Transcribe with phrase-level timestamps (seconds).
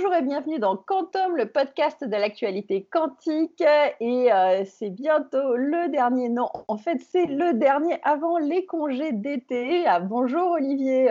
[0.00, 3.62] bonjour et bienvenue dans Quantum, le podcast de l'actualité quantique.
[4.00, 9.12] Et euh, c'est bientôt le dernier, non, en fait, c'est le dernier avant les congés
[9.12, 9.86] d'été.
[9.86, 11.10] Ah, bonjour Olivier.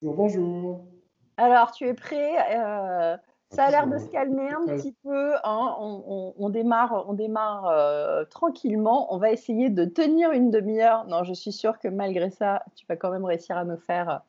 [0.00, 0.80] Bonjour, bonjour.
[1.36, 2.36] Alors, tu es prêt?
[2.56, 3.18] Euh,
[3.50, 5.34] Ça a l'air de se calmer un petit peu.
[5.44, 5.74] Hein.
[5.78, 9.12] On, démarre, on démarre euh, tranquillement.
[9.14, 11.04] On va essayer de tenir une demi-heure.
[11.06, 14.22] Non, je suis sûre que malgré ça, tu vas quand même réussir à me faire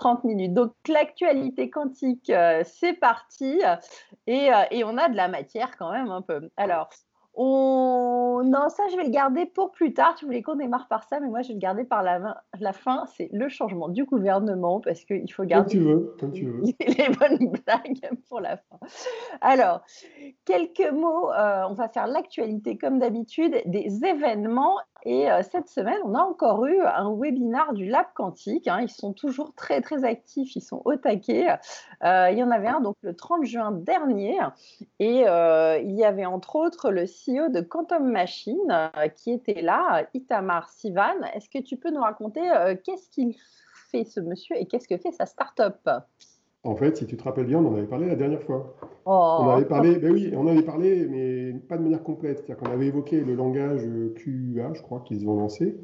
[0.00, 0.54] 30 minutes.
[0.54, 3.60] Donc l'actualité quantique, euh, c'est parti.
[4.26, 6.50] Et, euh, et, on a de la matière quand même un peu.
[6.56, 6.88] Alors,
[7.34, 8.42] on...
[8.44, 10.14] Non, ça, je vais le garder pour plus tard.
[10.14, 12.72] Tu voulais qu'on démarre par ça, mais moi, je vais le garder par la, la
[12.72, 13.04] fin.
[13.14, 16.62] C'est le changement du gouvernement, parce qu'il faut garder tu veux, tu veux.
[16.80, 18.78] les bonnes blagues pour la fin.
[19.42, 19.82] Alors,
[20.46, 21.30] quelques mots.
[21.32, 24.76] Euh, on va faire l'actualité, comme d'habitude, des événements.
[25.04, 28.68] Et euh, cette semaine, on a encore eu un webinar du Lab Quantique.
[28.68, 28.80] Hein.
[28.82, 30.54] Ils sont toujours très, très actifs.
[30.56, 31.48] Ils sont au taquet.
[32.04, 34.38] Euh, il y en avait un donc le 30 juin dernier.
[34.98, 40.06] Et il y avait entre autres le CEO de Quantum Machine euh, qui était là,
[40.14, 41.22] Itamar Sivan.
[41.34, 43.34] Est-ce que tu peux nous raconter euh, qu'est-ce qu'il
[43.90, 45.88] fait ce monsieur et qu'est-ce que fait sa start-up?
[46.62, 48.76] En fait, si tu te rappelles bien, on en avait parlé la dernière fois.
[49.06, 49.38] Oh.
[49.40, 52.38] On avait parlé, ben oui, on en avait parlé, mais pas de manière complète.
[52.38, 53.82] C'est-à-dire qu'on avait évoqué le langage
[54.16, 55.78] QA, je crois, qu'ils ont lancé,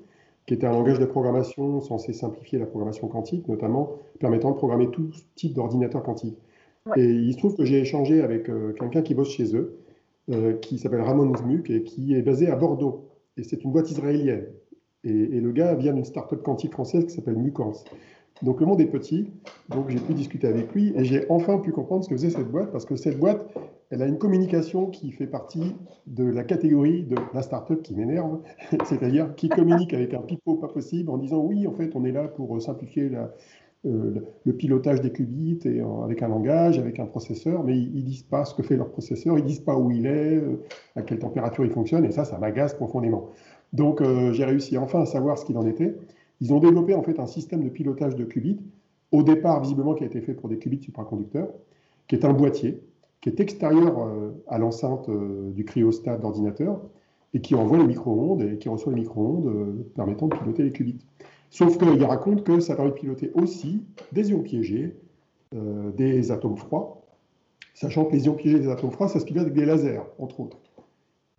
[0.47, 4.91] qui était un langage de programmation censé simplifier la programmation quantique, notamment permettant de programmer
[4.91, 6.39] tout type d'ordinateur quantique.
[6.95, 9.79] Et il se trouve que j'ai échangé avec euh, quelqu'un qui bosse chez eux,
[10.31, 13.09] euh, qui s'appelle Ramon Zmuk et qui est basé à Bordeaux.
[13.37, 14.47] Et c'est une boîte israélienne.
[15.05, 17.75] Et, le gars vient d'une start-up quantique française qui s'appelle Mucans.
[18.43, 19.31] Donc le monde est petit,
[19.71, 22.51] donc j'ai pu discuter avec lui et j'ai enfin pu comprendre ce que faisait cette
[22.51, 23.47] boîte parce que cette boîte,
[23.91, 25.75] elle a une communication qui fait partie
[26.07, 28.41] de la catégorie de la start-up qui m'énerve,
[28.85, 32.13] c'est-à-dire qui communique avec un pipeau pas possible en disant oui, en fait, on est
[32.13, 33.33] là pour simplifier la,
[33.87, 38.07] euh, le pilotage des qubits et, avec un langage, avec un processeur, mais ils, ne
[38.07, 40.61] disent pas ce que fait leur processeur, ils disent pas où il est, euh,
[40.97, 43.31] à quelle température il fonctionne, et ça, ça m'agace profondément.
[43.73, 45.95] Donc euh, j'ai réussi enfin à savoir ce qu'il en était.
[46.41, 48.61] Ils ont développé en fait un système de pilotage de qubits,
[49.13, 51.49] au départ visiblement qui a été fait pour des qubits supraconducteurs,
[52.09, 52.83] qui est un boîtier,
[53.21, 54.09] qui est extérieur
[54.47, 55.09] à l'enceinte
[55.55, 56.81] du cryostat d'ordinateur,
[57.35, 60.99] et qui envoie les micro-ondes et qui reçoit les micro-ondes permettant de piloter les qubits.
[61.51, 63.83] Sauf qu'il raconte que ça permet de piloter aussi
[64.13, 64.97] des ions piégés,
[65.55, 67.03] euh, des atomes froids,
[67.75, 70.41] sachant que les ions piégés des atomes froids, ça se pilote avec des lasers, entre
[70.41, 70.59] autres,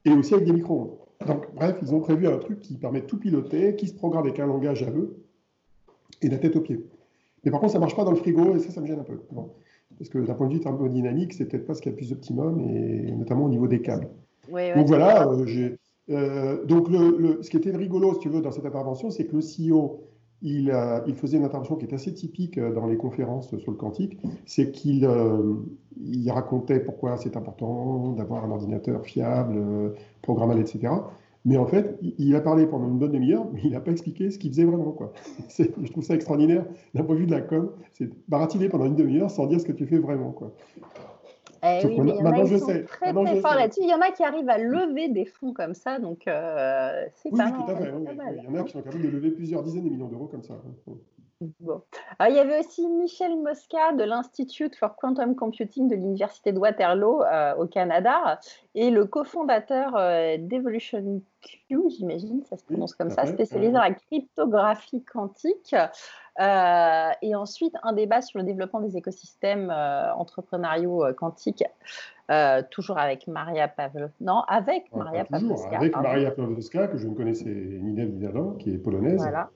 [0.05, 0.97] et aussi avec des micro-ondes.
[1.25, 4.25] Donc, bref, ils ont prévu un truc qui permet de tout piloter, qui se programme
[4.25, 5.17] avec un langage à eux,
[6.21, 6.85] et la tête aux pieds.
[7.43, 8.99] Mais par contre, ça ne marche pas dans le frigo, et ça, ça me gêne
[8.99, 9.19] un peu.
[9.97, 12.11] Parce que d'un point de vue thermodynamique, c'est peut-être pas ce qui est le plus
[12.11, 14.09] optimum, et notamment au niveau des câbles.
[14.49, 15.75] Donc voilà, euh,
[16.09, 19.35] euh, donc, le, ce qui était rigolo, si tu veux, dans cette intervention, c'est que
[19.35, 20.06] le CEO,
[20.41, 20.71] il,
[21.15, 24.71] faisait une intervention qui est assez typique euh, dans les conférences sur le quantique, c'est
[24.71, 25.55] qu'il euh,
[26.27, 29.59] racontait pourquoi c'est important d'avoir un ordinateur fiable,
[30.21, 30.93] programmable, etc.
[31.47, 34.29] Mais en fait, il a parlé pendant une bonne demi-heure, mais il n'a pas expliqué
[34.31, 34.91] ce qu'il faisait vraiment.
[34.91, 35.13] Quoi.
[35.57, 37.71] Je trouve ça extraordinaire d'un point de vue de la com.
[37.93, 40.31] C'est baratiner pendant une demi-heure sans dire ce que tu fais vraiment.
[40.31, 40.51] Quoi.
[41.63, 43.81] Eh oui, mais il y en a qui sont très, très forts là-dessus.
[43.81, 47.31] Il y en a qui arrivent à lever des fonds comme ça, donc euh, c'est
[47.31, 47.93] oui, pas, tout à fait,
[48.37, 50.43] Il y en a qui sont capables de lever plusieurs dizaines de millions d'euros comme
[50.43, 50.55] ça.
[51.59, 51.83] Bon.
[52.27, 57.21] il y avait aussi Michel Mosca de l'Institute for Quantum Computing de l'Université de Waterloo
[57.21, 58.39] euh, au Canada
[58.73, 63.93] et le cofondateur euh, d'Evolution Q, j'imagine, ça se prononce comme ça, spécialisé dans la
[63.93, 65.75] cryptographie quantique.
[66.39, 71.63] Euh, et ensuite, un débat sur le développement des écosystèmes entrepreneuriaux quantiques,
[72.71, 74.17] toujours avec Maria Pavlovska.
[74.21, 75.77] Non, avec Maria Pavlovska.
[75.77, 79.17] Avec Maria Pavlovska, que je ne connaissais ni d'elle ni d'Adam, qui est polonaise.
[79.17, 79.51] Voilà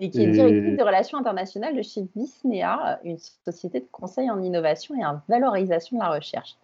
[0.00, 4.42] et qui est directrice de relations internationales de chez Disneya, une société de conseil en
[4.42, 6.56] innovation et en valorisation de la recherche.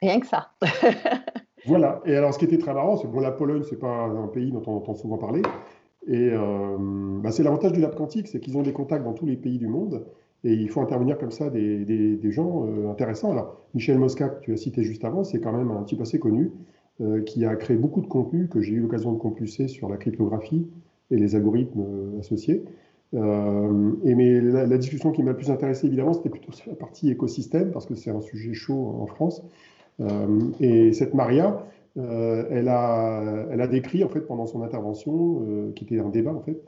[0.00, 0.50] Rien que ça.
[1.66, 2.00] voilà.
[2.04, 4.50] Et alors, ce qui était très marrant, c'est que la Pologne, c'est pas un pays
[4.50, 5.42] dont on entend souvent parler.
[6.06, 6.76] Et euh,
[7.22, 9.58] bah, c'est l'avantage du Lab Quantique, c'est qu'ils ont des contacts dans tous les pays
[9.58, 10.04] du monde.
[10.44, 13.32] Et il faut intervenir comme ça des, des, gens euh, intéressants.
[13.32, 16.18] Alors, Michel Mosca, que tu as cité juste avant, c'est quand même un type assez
[16.18, 16.52] connu,
[17.00, 19.96] euh, qui a créé beaucoup de contenu que j'ai eu l'occasion de compulser sur la
[19.96, 20.66] cryptographie,
[21.14, 22.64] et les algorithmes euh, associés.
[23.14, 27.10] Euh, mais la, discussion qui m'a le plus intéressé, évidemment, c'était plutôt sur la partie
[27.10, 29.42] écosystème, parce que c'est un sujet chaud en France.
[30.00, 31.64] Euh, et cette Maria,
[31.96, 36.40] elle, a, elle a décrit, en fait, pendant son intervention, qui était un débat, en
[36.40, 36.60] fait,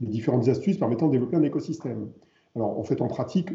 [0.00, 2.06] les différentes astuces permettant de développer un écosystème.
[2.54, 3.50] Alors, en fait, en pratique,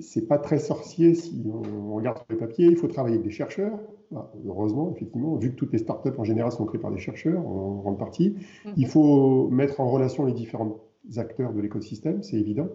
[0.00, 2.66] c'est pas très sorcier si on regarde sur les papiers.
[2.66, 3.78] Il faut travailler avec des chercheurs,
[4.10, 7.46] bah, heureusement, effectivement, vu que toutes les startups en général sont créées par des chercheurs
[7.46, 8.72] en grande partie, mhm.
[8.76, 10.78] il faut mettre en relation les différents
[11.16, 12.68] acteurs de l'écosystème, c'est évident,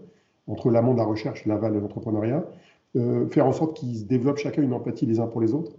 [0.48, 2.46] entre l'amont de la recherche, l'aval de l'entrepreneuriat.
[3.30, 5.78] faire en sorte qu'ils développent chacun une empathie les uns pour les autres.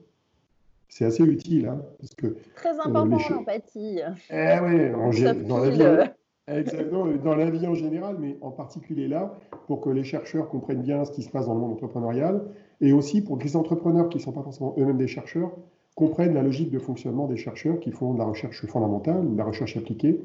[0.88, 4.00] C'est assez utile, hein, parce que très important l'empathie.
[4.30, 6.10] Eh oui, dans la vie.
[6.46, 9.34] Exactement, dans la vie en général, mais en particulier là,
[9.66, 12.42] pour que les chercheurs comprennent bien ce qui se passe dans le monde entrepreneurial,
[12.82, 15.52] et aussi pour que les entrepreneurs qui ne sont pas forcément eux-mêmes des chercheurs
[15.94, 19.44] comprennent la logique de fonctionnement des chercheurs qui font de la recherche fondamentale, de la
[19.44, 20.20] recherche appliquée,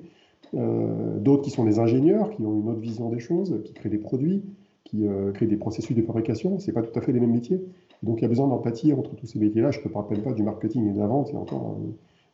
[0.55, 3.89] euh, d'autres qui sont des ingénieurs, qui ont une autre vision des choses, qui créent
[3.89, 4.43] des produits,
[4.83, 6.59] qui euh, créent des processus de fabrication.
[6.59, 7.61] Ce n'est pas tout à fait les mêmes métiers.
[8.03, 9.71] Donc il y a besoin d'empathie entre tous ces métiers-là.
[9.71, 11.77] Je ne te parle même pas du marketing et de la vente, a encore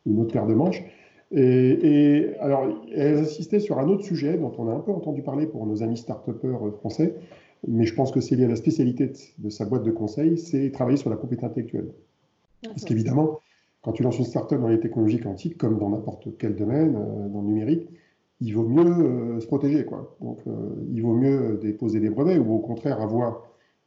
[0.06, 0.82] une autre paire de manches.
[1.32, 5.46] Et, alors, elle insistait sur un autre sujet dont on a un peu entendu parler
[5.46, 7.16] pour nos amis start euh, français,
[7.66, 10.70] mais je pense que c'est lié à la spécialité de sa boîte de conseil, c'est
[10.70, 11.92] travailler sur la propriété intellectuelle.
[12.62, 13.40] Parce qu'évidemment,
[13.82, 17.28] quand tu lances une start-up dans les technologies quantiques, comme dans n'importe quel domaine, euh,
[17.28, 17.88] dans le numérique,
[18.40, 19.84] il vaut mieux euh, se protéger.
[19.84, 20.16] Quoi.
[20.20, 20.40] Donc,
[20.92, 23.42] il vaut mieux déposer des brevets ou au contraire avoir,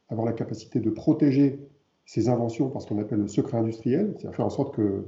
[0.08, 1.58] avoir la capacité de protéger
[2.04, 5.04] ses inventions par ce qu'on appelle le secret industriel, c'est-à-dire faire en sorte que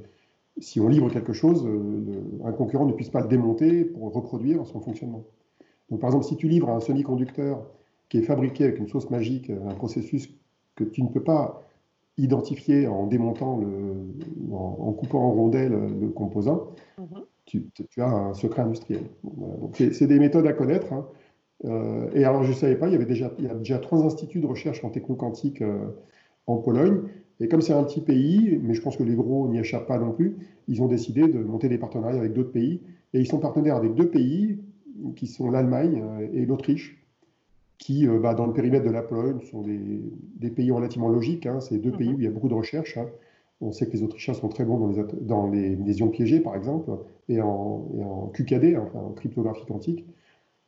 [0.58, 4.66] si on livre quelque chose, euh, un concurrent ne puisse pas le démonter pour reproduire
[4.66, 5.24] son fonctionnement.
[5.90, 7.66] Donc, par exemple, si tu livres un semi-conducteur
[8.08, 10.28] qui est fabriqué avec une sauce magique, un processus
[10.74, 11.62] que tu ne peux pas
[12.18, 17.06] identifier en démontant, le, en, coupant en rondelles le composant, mhm.
[17.46, 17.64] tu,
[17.98, 19.04] as un secret industriel.
[19.74, 20.92] c'est des méthodes à connaître.
[20.92, 21.06] Hein.
[21.64, 23.78] Euh, et alors, je ne savais pas, il y avait déjà, il y a déjà
[23.78, 25.86] trois instituts de recherche en techno quantique euh,
[26.46, 27.02] en Pologne
[27.42, 29.98] et comme c'est un petit pays, mais je pense que les gros n'y échappent pas
[29.98, 30.36] non plus,
[30.68, 32.80] ils ont décidé de monter des partenariats avec d'autres pays.
[33.14, 34.60] Et ils sont partenaires avec deux pays,
[35.16, 37.04] qui sont l'Allemagne euh, et l'Autriche,
[37.78, 41.46] qui, euh, bah, dans le périmètre de la Pologne, sont des, pays relativement logiques.
[41.46, 41.60] Hein.
[41.60, 42.14] C'est deux pays mhm.
[42.14, 42.96] où il y a beaucoup de recherche.
[42.96, 43.06] Hein.
[43.60, 46.54] On sait que les Autrichiens sont très bons dans les, dans les, ions piégés, par
[46.54, 46.90] exemple,
[47.28, 50.06] et en, en QKD, enfin en cryptographie quantique.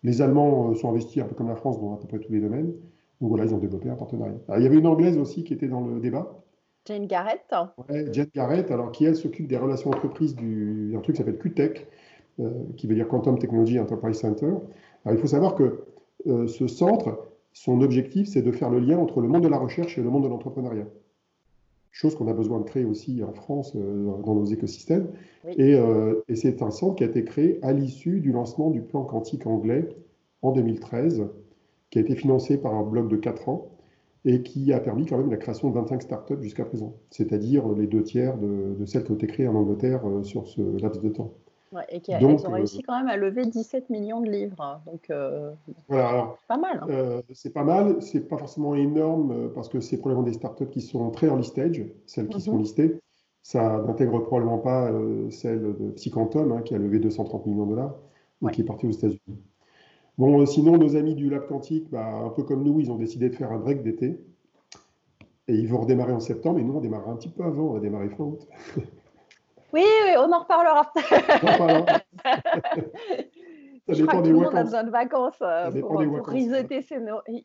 [0.02, 2.32] Les Allemands euh, sont investis un peu comme la France dans à peu près tous
[2.32, 2.72] les domaines.
[3.20, 4.34] Donc voilà, ils ont développé un partenariat.
[4.56, 6.43] il y avait une Anglaise aussi qui était dans le débat,
[6.86, 7.40] Jane Garrett.
[7.88, 11.38] Ouais, Jane Garrett, alors qui elle s'occupe des relations entreprises du un truc qui s'appelle
[11.38, 11.86] QTech,
[12.40, 14.52] euh, qui veut dire Quantum Technology Enterprise Center.
[15.04, 15.84] Alors il faut savoir que
[16.26, 19.58] euh, ce centre, son objectif, c'est de faire le lien entre le monde de la
[19.58, 20.86] recherche et le monde de l'entrepreneuriat.
[21.90, 25.08] Chose qu'on a besoin de créer aussi en France euh, dans nos écosystèmes.
[25.56, 25.76] Et,
[26.28, 29.46] et c'est un centre qui a été créé à l'issue du lancement du plan quantique
[29.46, 29.88] anglais
[30.42, 31.28] en 2013,
[31.90, 33.73] qui a été financé par un bloc de 4 ans
[34.24, 37.86] et qui a permis quand même la création de 25 startups jusqu'à présent, c'est-à-dire les
[37.86, 41.10] deux tiers de, celles qui ont été créées en Angleterre euh, sur ce laps de
[41.10, 41.34] temps.
[41.90, 44.60] et qui ont euh, réussi quand même à lever 17 millions de livres.
[44.60, 44.80] Hein.
[44.86, 45.52] Donc, euh,
[45.88, 46.84] voilà, pas mal.
[46.88, 47.20] Hein.
[47.32, 48.00] c'est pas mal.
[48.00, 51.84] C'est pas forcément énorme parce que c'est probablement des startups qui sont très early stage,
[52.06, 52.60] celles qui sont mhm.
[52.60, 53.00] listées.
[53.42, 54.90] Ça n'intègre probablement pas
[55.28, 57.94] celle de Psychantom, hein, qui a levé 230 millions de dollars
[58.48, 59.38] et qui est partie aux États-Unis.
[60.16, 62.96] Bon, euh, sinon, nos amis du Lab Quantique, bah, un peu comme nous, ils ont
[62.96, 64.20] décidé de faire un break d'été.
[65.48, 66.58] Et ils vont redémarrer en septembre.
[66.58, 67.64] Et nous, on démarre un petit peu avant.
[67.64, 68.46] On va démarrer fin août.
[69.72, 69.84] Oui,
[70.16, 70.92] on en reparlera.
[71.42, 72.00] On en reparlera.
[73.86, 76.80] Ça je crois que tout le monde a besoin de vacances euh, pour, pour resetter
[76.80, 76.96] ses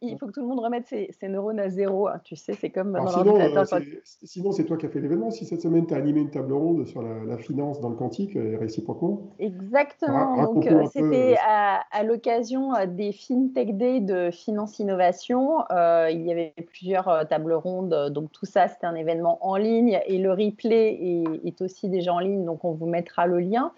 [0.02, 2.08] Il faut que tout le monde remette ses, neurones à zéro.
[2.08, 2.22] Hein.
[2.24, 3.80] Tu sais, c'est comme dans sinon, euh,
[4.24, 5.32] sinon, c'est toi qui as fait l'événement.
[5.32, 8.38] Si cette semaine, tu as animé une table ronde sur la, finance dans le quantique,
[8.38, 9.34] et réciproquement.
[9.40, 10.44] Exactement.
[10.44, 15.66] Donc, euh, c'était à, à l'occasion des FinTech Day de Finance Innovation.
[15.70, 18.12] il y avait plusieurs tables rondes.
[18.12, 20.00] Donc, tout ça, c'était un événement en ligne.
[20.06, 22.46] Et le replay est, est aussi déjà en ligne.
[22.46, 23.74] Donc, on vous mettra le lien.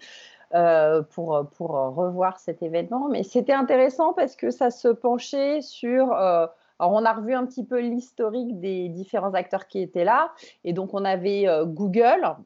[0.54, 3.08] Euh, pour, pour revoir cet événement.
[3.08, 6.12] Mais c'était intéressant parce que ça se penchait sur...
[6.12, 6.46] Euh,
[6.78, 10.30] alors, on a revu un petit peu l'historique des différents acteurs qui étaient là.
[10.64, 12.36] Et donc, on avait euh, Google,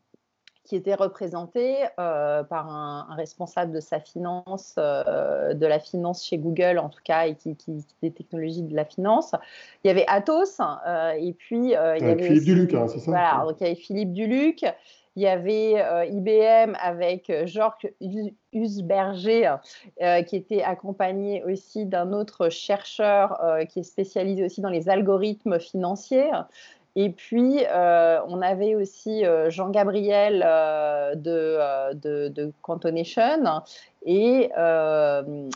[0.63, 6.89] qui était représenté par un, responsable de sa finance, de la finance chez Google en
[6.89, 9.35] tout cas, et qui, qui, des technologies de la finance.
[9.85, 10.61] Il y avait Atos,
[11.19, 13.11] et puis il y avait Philippe Duluc, hein, c'est ça?
[13.13, 14.65] Voilà, donc il y avait Philippe Duluc.
[15.17, 17.89] Il y avait euh, IBM avec euh, Georges
[18.53, 19.57] Husberger,
[20.03, 25.59] euh, qui était accompagné aussi d'un autre chercheur qui est spécialisé aussi dans les algorithmes
[25.59, 26.31] financiers.
[26.97, 30.41] Et puis, on avait aussi Jean-Gabriel
[31.15, 33.63] de, de, de, Quantonation.
[34.05, 34.51] Et,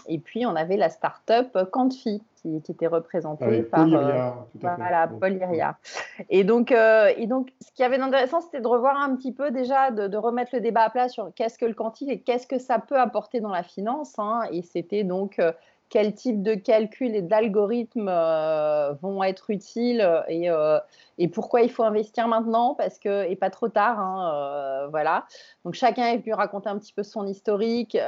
[0.07, 5.77] et puis, on avait la start-up Quantfi qui, était représenté par euh, voilà, Paul Iria.
[6.29, 9.51] Et donc, euh, et donc, ce qui avait d'intéressant, c'était de revoir un petit peu
[9.51, 12.59] déjà, de, remettre le débat à plat sur qu'est-ce que le quantique et qu'est-ce que
[12.59, 14.19] ça peut apporter dans la finance.
[14.19, 14.43] Hein.
[14.53, 15.53] Et c'était donc euh,
[15.91, 20.79] quel type de calcul et d'algorithmes euh, vont être utiles et, euh,
[21.19, 25.27] et, pourquoi il faut investir maintenant parce que et pas trop tard hein, euh, voilà.
[25.65, 27.99] Donc chacun est venu raconter un petit peu son historique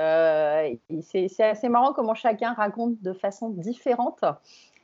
[1.02, 4.24] c'est assez marrant comment chacun raconte de façon différente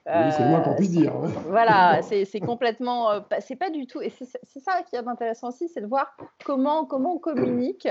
[0.08, 1.12] oui, c'est qu'on puisse dire.
[1.48, 3.10] Voilà, c'est complètement.
[3.10, 4.00] Euh, c'est pas du tout.
[4.00, 7.88] Et c'est ça qui est intéressant aussi, c'est de voir comment, comment on communique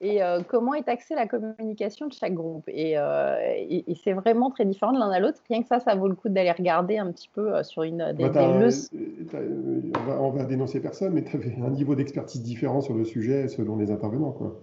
[0.00, 2.64] et euh, comment est axée la communication de chaque groupe.
[2.68, 2.96] Et,
[4.04, 5.40] c'est vraiment très différent de l'un à l'autre.
[5.48, 8.28] Rien que ça, ça vaut le coup d'aller regarder un petit peu sur une des,
[8.28, 8.88] bah, leçons.
[8.94, 13.04] On va, on va dénoncer personne, mais tu avais un niveau d'expertise différent sur le
[13.04, 14.32] sujet selon les intervenants.
[14.32, 14.56] Quoi.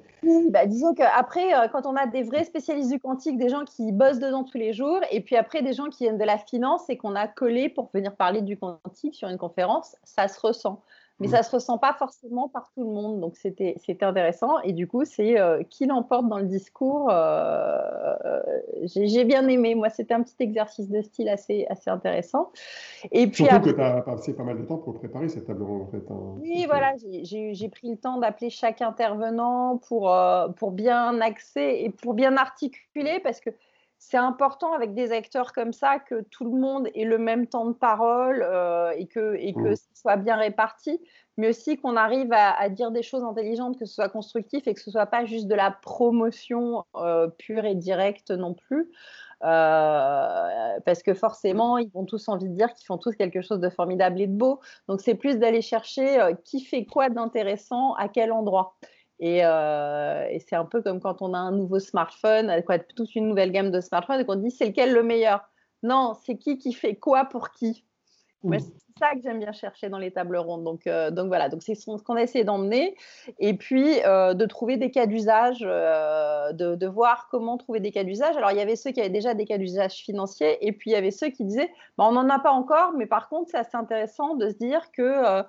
[0.49, 3.91] Bah, disons qu'après, euh, quand on a des vrais spécialistes du quantique, des gens qui
[3.91, 6.89] bossent dedans tous les jours, et puis après des gens qui viennent de la finance
[6.89, 10.81] et qu'on a collé pour venir parler du quantique sur une conférence, ça se ressent
[11.19, 13.19] mais ça ne se ressent pas forcément par tout le monde.
[13.19, 14.59] Donc c'était intéressant.
[14.61, 17.09] Et du coup, c'est euh, qui l'emporte dans le discours.
[17.11, 18.41] Euh,
[18.83, 19.75] j'ai bien aimé.
[19.75, 22.51] Moi, c'était un petit exercice de style assez, assez intéressant.
[23.11, 25.63] Et puis, Surtout que tu as passé pas mal de temps pour préparer cette table
[25.63, 26.03] ronde, en fait.
[26.09, 26.35] Hein.
[26.41, 26.93] Oui, voilà.
[27.23, 32.37] J'ai pris le temps d'appeler chaque intervenant pour, euh, pour bien axer et pour bien
[32.37, 33.51] articuler parce que
[34.09, 37.65] c'est important avec des acteurs comme ça que tout le monde ait le même temps
[37.65, 39.75] de parole euh, et que, et que mmh.
[39.77, 40.99] ce soit bien réparti,
[41.37, 44.81] mais aussi qu'on arrive à, dire des choses intelligentes, que ce soit constructif et que
[44.81, 48.91] ce soit pas juste de la promotion euh, pure et directe non plus.
[49.43, 53.61] Euh, parce que forcément, ils ont tous envie de dire qu'ils font tous quelque chose
[53.61, 54.59] de formidable et de beau.
[54.89, 58.75] Donc, c'est plus d'aller chercher qui fait quoi d'intéressant à quel endroit.
[59.21, 63.27] Euh, et, c'est un peu comme quand on a un nouveau smartphone, quoi, toute une
[63.29, 65.41] nouvelle gamme de smartphones, et qu'on dit c'est lequel le meilleur?
[65.83, 67.85] Non, c'est qui qui fait quoi pour qui?
[68.43, 68.57] Mmh
[68.99, 70.63] ça que j'aime bien chercher dans les tables rondes.
[70.63, 72.95] Donc, euh, donc voilà, donc c'est ce qu'on a essayé d'emmener.
[73.39, 78.03] Et puis euh, de trouver des cas d'usage, euh, de, voir comment trouver des cas
[78.03, 78.35] d'usage.
[78.37, 80.93] Alors il y avait ceux qui avaient déjà des cas d'usage financiers, et puis il
[80.93, 83.57] y avait ceux qui disaient bah, on n'en a pas encore, mais par contre c'est
[83.57, 85.43] assez intéressant de se dire que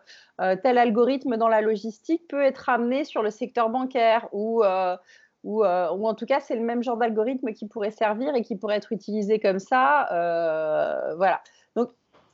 [0.63, 4.63] tel algorithme dans la logistique peut être amené sur le secteur bancaire ou
[5.43, 8.57] ou, ou, en tout cas, c'est le même genre d'algorithme qui pourrait servir et qui
[8.57, 10.07] pourrait être utilisé comme ça.
[11.19, 11.41] voilà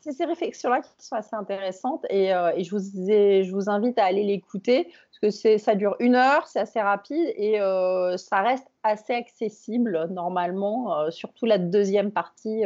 [0.00, 4.92] c'est ces réflexions-là qui sont assez intéressantes et, euh, je, vous invite à aller l'écouter
[5.22, 10.08] parce que ça dure une heure, c'est assez rapide et euh, ça reste assez accessible
[10.10, 12.64] normalement, euh, surtout la deuxième partie.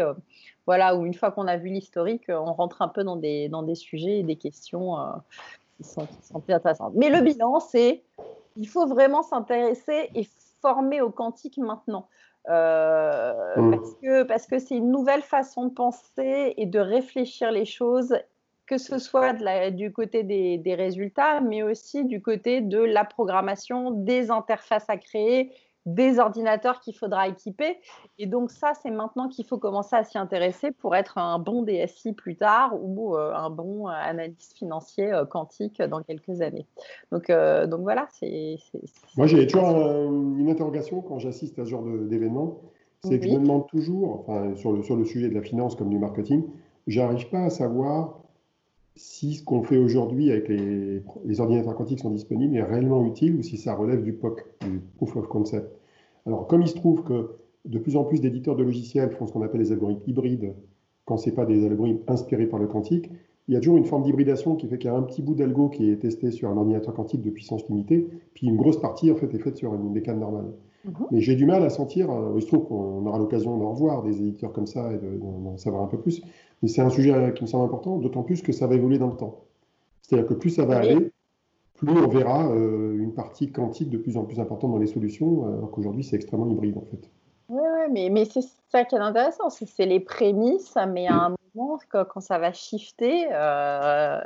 [0.66, 3.62] voilà, où une fois qu'on a vu l'historique, on rentre un peu dans des, dans
[3.62, 4.96] des sujets et des questions
[5.76, 6.92] qui sont, qui, plus intéressantes.
[6.94, 8.02] Mais le bilan, c'est
[8.56, 10.28] il faut vraiment s'intéresser et
[10.62, 12.08] former au quantique maintenant.
[12.50, 13.70] Euh, mmh.
[13.70, 18.18] parce que parce que c'est une nouvelle façon de penser et de réfléchir les choses,
[18.66, 22.78] que ce soit de la, du côté des, des, résultats, mais aussi du côté de
[22.78, 25.52] la programmation, des interfaces à créer,
[25.86, 27.76] des ordinateurs qu'il faudra équiper.
[28.18, 31.62] Et donc ça, c'est maintenant qu'il faut commencer à s'y intéresser pour être un bon
[31.62, 36.66] DSI plus tard ou euh, un bon analyste financier euh, quantique dans quelques années.
[37.12, 38.56] Donc, euh, donc voilà, c'est...
[39.16, 42.60] Moi, j'ai toujours une interrogation quand j'assiste à ce genre d'événement.
[43.02, 45.76] C'est que je me demande toujours, enfin, sur, le, sur le sujet de la finance
[45.76, 46.44] comme du marketing,
[46.86, 48.23] j'arrive pas à savoir
[48.96, 53.36] si ce qu'on fait aujourd'hui avec les, les, ordinateurs quantiques sont disponibles est réellement utile
[53.36, 55.76] ou si ça relève du POC, du Proof of Concept.
[56.26, 57.30] Alors, comme il se trouve que
[57.64, 60.54] de plus en plus d'éditeurs de logiciels font ce qu'on appelle les algorithmes hybrides,
[61.04, 63.10] quand ce n'est pas des algorithmes inspirés par le quantique,
[63.48, 65.34] il y a toujours une forme d'hybridation qui fait qu'il y a un petit bout
[65.34, 69.10] d'algo qui est testé sur un ordinateur quantique de puissance limitée, puis une grosse partie
[69.10, 70.46] en fait est faite sur une bécane normale.
[70.84, 70.92] Mhm.
[71.10, 74.02] Mais j'ai du mal à sentir, euh, il se trouve qu'on aura l'occasion d'en revoir
[74.02, 76.22] des éditeurs comme ça et d'en savoir un peu plus,
[76.64, 79.10] mais c'est un sujet qui me semble important, d'autant plus que ça va évoluer dans
[79.10, 79.44] le temps.
[80.00, 81.12] C'est-à-dire que plus ça va aller,
[81.74, 85.46] plus on verra euh, une partie quantique de plus en plus importante dans les solutions,
[85.46, 87.10] alors qu'aujourd'hui c'est extrêmement hybride en fait.
[87.50, 87.60] Oui,
[87.92, 88.40] mais, mais c'est
[88.70, 93.26] ça qui est intéressant, c'est les prémices, mais à un moment, quand, ça va shifter,
[93.30, 94.22] euh,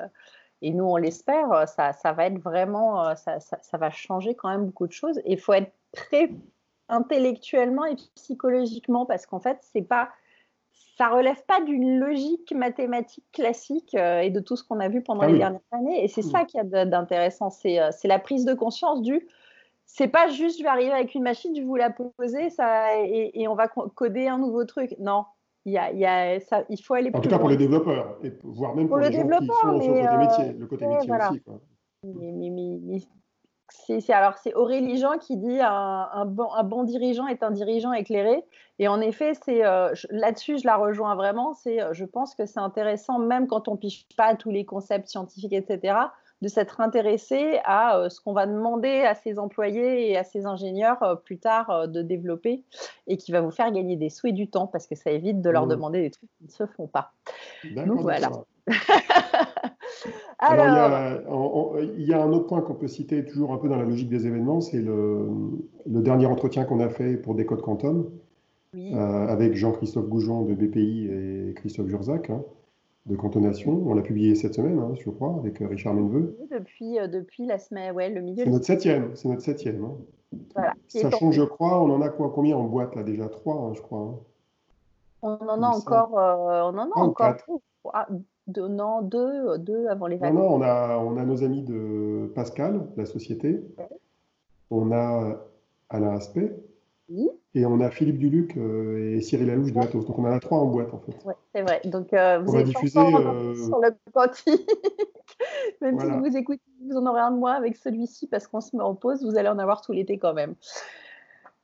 [0.62, 4.48] et nous on l'espère, ça, ça, va être vraiment, ça, ça, ça, va changer quand
[4.48, 5.18] même beaucoup de choses.
[5.24, 6.30] Et il faut être très
[6.88, 10.10] intellectuellement et psychologiquement, parce qu'en fait, c'est pas
[10.98, 15.00] ça relève pas d'une logique mathématique classique euh, et de tout ce qu'on a vu
[15.00, 16.04] pendant ah les dernières années.
[16.04, 16.30] Et c'est mmh.
[16.30, 19.26] ça qui a d'intéressant, euh, c'est la prise de conscience du.
[19.86, 23.00] C'est pas juste je vais arriver avec une machine, je vais vous la poser ça,
[23.00, 24.94] et, on va coder un nouveau truc.
[24.98, 25.24] Non,
[25.64, 27.56] il, y a, il, y a, ça, il faut aller en tout cas pour les
[27.56, 30.86] développeurs, et voire même pour, les gens qui sont sur le côté métier, le côté
[30.86, 31.40] métier aussi.
[31.40, 31.60] Quoi.
[32.02, 32.98] Mais, mais, mais,
[33.70, 37.50] c'est alors c'est Aurélie Jean qui dit un, un, bon, un, bon, dirigeant est un
[37.50, 38.44] dirigeant éclairé.
[38.78, 41.54] Et en effet, c'est euh, là-dessus je la rejoins vraiment.
[41.54, 44.64] C'est euh, je pense que c'est intéressant même quand on piche pas à tous les
[44.64, 45.98] concepts scientifiques, etc.
[46.40, 50.46] De s'être intéressé à euh, ce qu'on va demander à ses employés et à ses
[50.46, 52.64] ingénieurs plus tard de développer
[53.06, 55.42] et qui va vous faire gagner des sous et du temps parce que ça évite
[55.42, 55.70] de leur mmh.
[55.70, 57.12] demander des trucs qui ne se font pas.
[57.74, 58.30] Donc voilà.
[60.38, 63.84] Alors, il, y a, un autre point qu'on peut citer toujours un peu dans la
[63.84, 65.26] logique des événements, c'est le,
[65.86, 68.08] dernier entretien qu'on a fait pour Décode Quantum
[68.76, 72.44] euh, avec Jean-Christophe Goujon de BPI et Christophe Jurzac, hein,
[73.06, 73.82] de Cantonation.
[73.84, 76.38] On l'a publié cette semaine, hein, je crois, avec Richard Menveux.
[76.52, 78.44] depuis, depuis la semaine, ouais, le milieu.
[78.44, 79.84] C'est notre septième, c'est notre septième.
[79.84, 79.96] Hein.
[80.54, 83.28] Voilà, Sachant que je crois, on en a quoi, combien en boîte là déjà?
[83.28, 84.20] Trois, je crois.
[85.22, 87.34] On en a encore, on en a encore
[88.48, 90.36] deux, non, deux, deux avant les vacances.
[90.36, 93.62] Non, non, on a, on a nos amis de Pascal, la société.
[94.70, 95.38] On a
[95.90, 96.54] Alain Aspect.
[97.54, 100.04] Et on a Philippe Duluc euh, et Cyril Alouche de Atos.
[100.04, 101.16] Donc on en a trois en boîte en fait.
[101.24, 101.80] Oui, c'est vrai.
[101.84, 104.70] Donc euh, vous on va diffuser euh, sur le quantique.
[105.80, 108.76] même si vous écoutez, vous en aurez un de moi avec celui-ci parce qu'on se
[108.76, 110.54] met en pause, vous allez en avoir tout l'été quand même.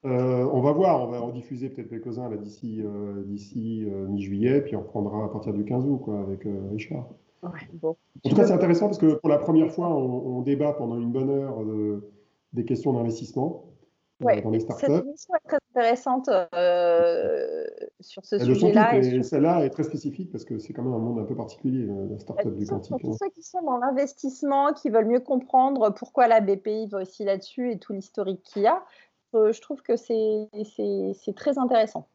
[0.04, 2.82] On va voir, on va en diffuser peut-être quelques-uns d'ici
[3.25, 7.08] d'ici mi-juillet, puis on reprendra à partir du 15 août quoi, avec Richard.
[7.42, 7.96] Ouais, bon.
[8.25, 11.12] En tout cas, c'est intéressant parce que pour la première fois, on, débat pendant une
[11.12, 11.58] bonne heure
[12.52, 13.64] des questions d'investissement.
[14.20, 17.64] Ouais, Cette émission est très intéressante euh,
[18.00, 19.02] sur ce sujet-là.
[19.23, 22.18] Celle-là est très spécifique parce que c'est quand même un monde un peu particulier, la
[22.18, 22.96] start-up du quantique.
[23.00, 23.16] Pour hein.
[23.20, 27.73] ceux qui sont dans l'investissement, qui veulent mieux comprendre pourquoi la BPI va aussi là-dessus
[27.73, 28.80] et tout l'historique qu'il y a, euh,
[29.35, 32.07] je trouve que c'est très intéressant.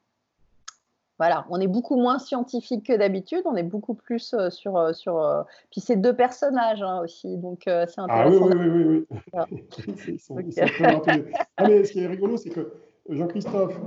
[1.19, 4.77] Voilà, on est beaucoup moins scientifique que d'habitude, on est beaucoup plus euh, sur.
[4.77, 8.07] Euh, sur euh, Puis c'est deux personnages hein, aussi, donc c'est intéressant.
[8.09, 9.17] Ah oui, oui, oui, oui.
[11.57, 12.71] ah, mais ce qui est rigolo, c'est que
[13.09, 13.77] Jean-Christophe,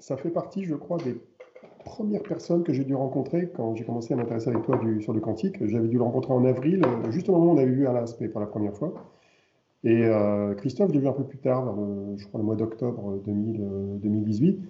[0.00, 1.22] ça fait partie, je crois, des
[1.84, 5.12] premières personnes que j'ai dû rencontrer quand j'ai commencé à m'intéresser avec toi du, sur
[5.12, 5.64] le quantique.
[5.64, 8.26] J'avais dû le rencontrer en avril, juste au moment où on avait vu Alain Aspect
[8.28, 8.92] pour la première fois.
[9.82, 10.04] Et
[10.58, 11.74] Christophe, je l'ai vu un peu plus tard,
[12.16, 14.60] je crois le mois d'octobre 2018.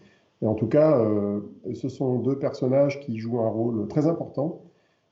[0.43, 1.40] Et en tout cas, euh,
[1.75, 4.62] ce sont deux personnages qui jouent un rôle très important,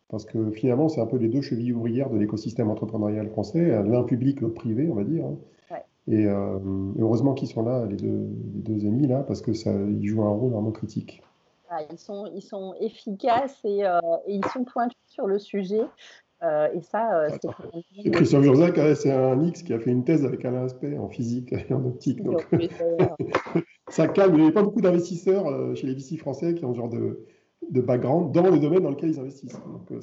[0.09, 4.05] parce que finalement, c'est un peu les deux chevilles ouvrières de l'écosystème entrepreneurial français, l'un
[4.05, 5.27] public, l'autre privé, on va dire.
[5.27, 5.37] Hein.
[6.09, 6.59] Euh,
[6.97, 10.07] et, heureusement qu'ils sont là, les deux, les deux amis, là, parce que ça, ils
[10.07, 11.23] jouent un rôle vraiment critique.
[11.91, 15.83] ils, sont, ils sont efficaces et, euh, et, ils sont pointus sur le sujet.
[16.43, 18.11] Et ça, c'est.
[18.11, 21.53] Christian Urzac, c'est un X qui a fait une thèse avec Alain Aspect en physique
[21.53, 22.23] et en optique.
[22.23, 22.47] Donc
[23.89, 24.37] ça calme.
[24.37, 26.89] Il n'y a pas beaucoup d'investisseurs euh, chez les VC français qui ont ce genre
[26.89, 27.27] de,
[27.71, 29.61] de background dans le domaine dans lequel ils investissent.
[29.91, 30.01] Euh,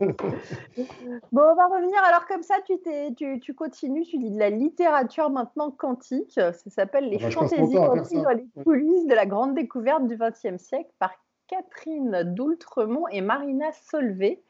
[0.00, 2.00] bon, on va revenir.
[2.04, 2.74] Alors, comme ça, tu,
[3.16, 6.34] tu, tu, continues, tu lis de la littérature maintenant quantique.
[6.34, 10.90] Ça s'appelle Les fantaisies quantiques dans les coulisses de la grande découverte du XXe siècle
[10.98, 11.12] par
[11.48, 14.42] Catherine Doultremont et Marina Solvay.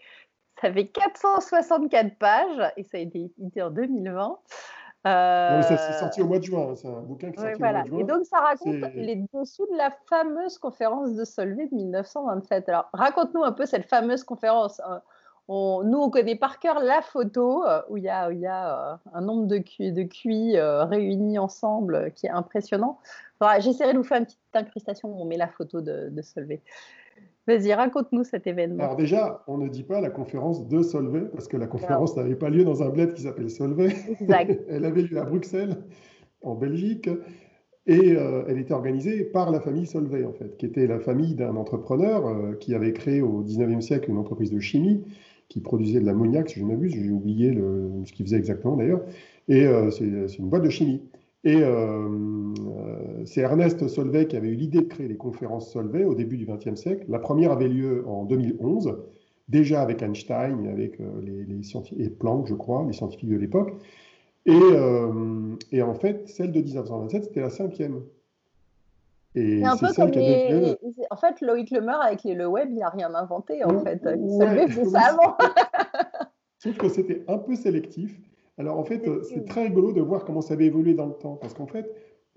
[0.61, 4.39] Ça fait 464 pages et ça a été édité en 2020.
[5.07, 5.63] Euh...
[5.63, 7.59] ça c'est sorti au mois de juin, hein, c'est un bouquin qui est sorti au
[7.61, 7.99] mois de juin.
[8.01, 12.69] Et donc ça raconte les dessous de la fameuse conférence de Solvay de 1927.
[12.69, 14.81] Alors raconte-nous un peu cette fameuse conférence.
[15.51, 18.47] On, nous, on connaît par cœur la photo euh, où il y a, il y
[18.47, 22.99] a euh, un nombre de, QI, de QI euh, réunis ensemble qui est impressionnant.
[23.61, 26.61] J'essaierai de vous faire une petite incrustation où on met la photo de, de Solvay.
[27.49, 28.85] Vas-y, raconte-nous cet événement.
[28.85, 32.37] Alors déjà, on ne dit pas la conférence de Solvay, parce que la conférence n'avait
[32.37, 33.89] pas lieu dans un bled qui s'appelle Solvay.
[34.21, 34.61] Exact.
[34.69, 35.79] elle avait lieu à Bruxelles,
[36.43, 37.09] en Belgique,
[37.87, 41.35] et euh, elle était organisée par la famille Solvay, en fait, qui était la famille
[41.35, 45.03] d'un entrepreneur euh, qui avait créé au 19e siècle une entreprise de chimie
[45.49, 48.77] qui produisait de l'ammoniac, si je ne m'abuse, j'ai oublié le, ce qu'il faisait exactement
[48.77, 49.01] d'ailleurs,
[49.49, 51.01] et euh, c'est une boîte de chimie.
[51.45, 56.05] Et euh, euh, c'est Ernest Solvay qui avait eu l'idée de créer les conférences Solvay
[56.05, 57.05] au début du XXe siècle.
[57.09, 58.99] La première avait lieu en 2011,
[59.49, 63.37] déjà avec Einstein et avec euh, les, scientifiques, et Planck, je crois, les scientifiques de
[63.37, 63.73] l'époque.
[64.47, 68.03] Et, en fait, celle de 1927, c'était la cinquième.
[69.35, 70.75] Et un peu comme les...
[71.11, 74.01] En fait, Loïc Lemeur, avec les, le web, il n'a rien inventé, en fait.
[74.05, 75.37] Il ouais, ça avant.
[76.59, 78.19] Sauf que c'était un peu sélectif.
[78.59, 81.37] Alors en fait, c'est très rigolo de voir comment ça avait évolué dans le temps.
[81.41, 81.89] Parce qu'en fait,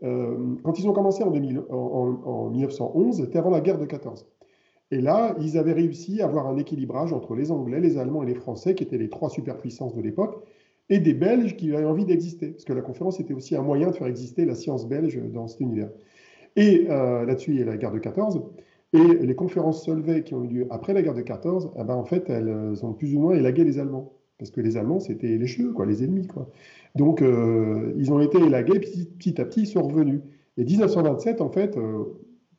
[0.03, 4.27] euh, quand ils ont commencé en, 1911, c'était avant la guerre de 14.
[4.91, 8.25] Et là, ils avaient réussi à avoir un équilibrage entre les Anglais, les Allemands et
[8.25, 10.43] les Français, qui étaient les trois superpuissances de l'époque,
[10.89, 12.49] et des Belges qui avaient envie d'exister.
[12.49, 15.47] Parce que la conférence était aussi un moyen de faire exister la science belge dans
[15.47, 15.89] cet univers.
[16.55, 18.43] Et euh, là-dessus, il y a la guerre de 14.
[18.93, 21.95] Et les conférences Solvay qui ont eu lieu après la guerre de 14, eh ben,
[21.95, 22.53] en fait, elles
[22.83, 25.85] ont plus ou moins élagué les Allemands parce que les Allemands, c'était les cheveux, quoi,
[25.85, 26.25] les ennemis.
[26.25, 26.49] Quoi.
[26.95, 30.21] Donc, euh, ils ont été élagués, petit, petit, à petit, ils sont revenus.
[30.57, 32.05] Et 1927, en fait, euh,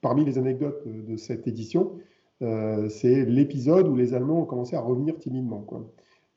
[0.00, 1.94] parmi les anecdotes de, cette édition,
[2.42, 5.58] euh, c'est l'épisode où les Allemands ont commencé à revenir timidement.
[5.62, 5.90] Quoi.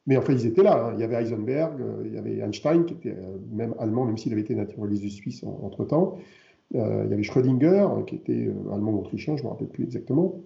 [0.08, 0.88] Mais enfin, ils étaient là.
[0.88, 0.94] Hein.
[0.96, 3.16] Il y avait Heisenberg, il y avait Einstein, qui était
[3.52, 6.18] même allemand, même s'il avait été naturalisé suisse entre-temps.
[6.74, 10.42] il y avait Schrödinger, qui était allemand ou autrichien, je ne me rappelle plus exactement.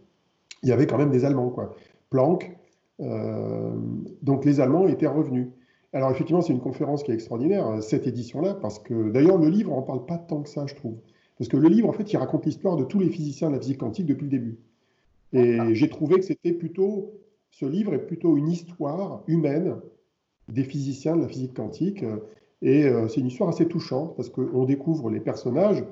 [0.61, 1.51] Il y avait quand même des Allemands.
[1.51, 1.73] Quoi.
[2.09, 2.58] Planck,
[2.99, 5.47] donc les Allemands étaient revenus.
[5.91, 9.49] Alors effectivement, c'est une conférence qui est extraordinaire, euh, cette édition-là, parce que d'ailleurs le
[9.49, 10.97] livre n'en parle pas tant que ça, je trouve.
[11.37, 13.61] Parce que le livre, en fait, il raconte l'histoire de tous les physiciens de la
[13.61, 14.59] physique quantique depuis le début.
[15.31, 17.13] Et j'ai trouvé que c'était plutôt,
[17.49, 19.77] ce livre est plutôt une histoire humaine
[20.49, 22.03] des physiciens de la physique quantique.
[22.61, 25.83] Et euh, c'est une histoire assez touchante parce qu'on découvre les personnages,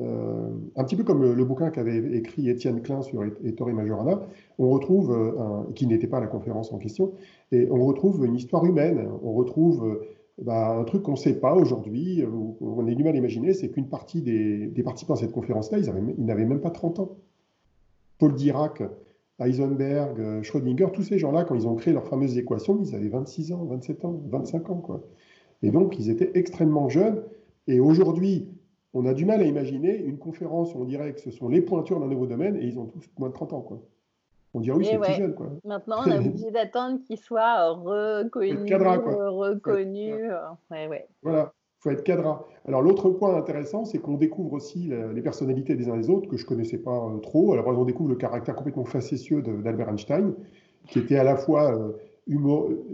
[0.00, 4.20] euh, un petit peu comme le, bouquin qu'avait écrit Étienne Klein sur Ettore Majorana,
[4.58, 7.12] on retrouve, euh, qui n'était pas la conférence en question,
[7.50, 10.00] et on retrouve une histoire humaine, on retrouve
[10.40, 12.24] bah, un truc qu'on ne sait pas aujourd'hui,
[12.60, 16.24] on a du mal à imaginer, c'est qu'une partie des, participants à cette conférence-là, ils,
[16.24, 17.16] n'avaient même pas 30 ans.
[18.18, 18.82] Paul Dirac,
[19.40, 23.52] Heisenberg, Schrödinger, tous ces gens-là, quand ils ont créé leurs fameuses équations, ils avaient 26
[23.52, 24.76] ans, 27 ans, 25 ans.
[24.76, 25.02] Quoi.
[25.62, 27.22] Et donc, ils étaient extrêmement jeunes.
[27.66, 28.48] Et aujourd'hui,
[28.94, 31.60] on a du mal à imaginer une conférence où on dirait que ce sont les
[31.60, 33.60] pointures d'un nouveau domaine et ils ont tous moins de 30 ans.
[33.60, 33.80] Quoi.
[34.54, 35.34] On dirait oui, c'est plus jeune.
[35.34, 35.50] Quoi.
[35.64, 38.70] Maintenant, on a obligé d'attendre qu'ils soient reconnus.
[38.72, 40.32] reconnus.
[40.70, 41.06] Ouais, ouais.
[41.22, 42.46] Voilà, il faut être cadra.
[42.66, 46.36] Alors, l'autre point intéressant, c'est qu'on découvre aussi les personnalités des uns des autres que
[46.36, 47.52] je ne connaissais pas euh, trop.
[47.52, 50.34] Alors, on découvre le caractère complètement facétieux d'Albert Einstein,
[50.86, 51.74] qui était à la fois.
[51.74, 51.92] Euh,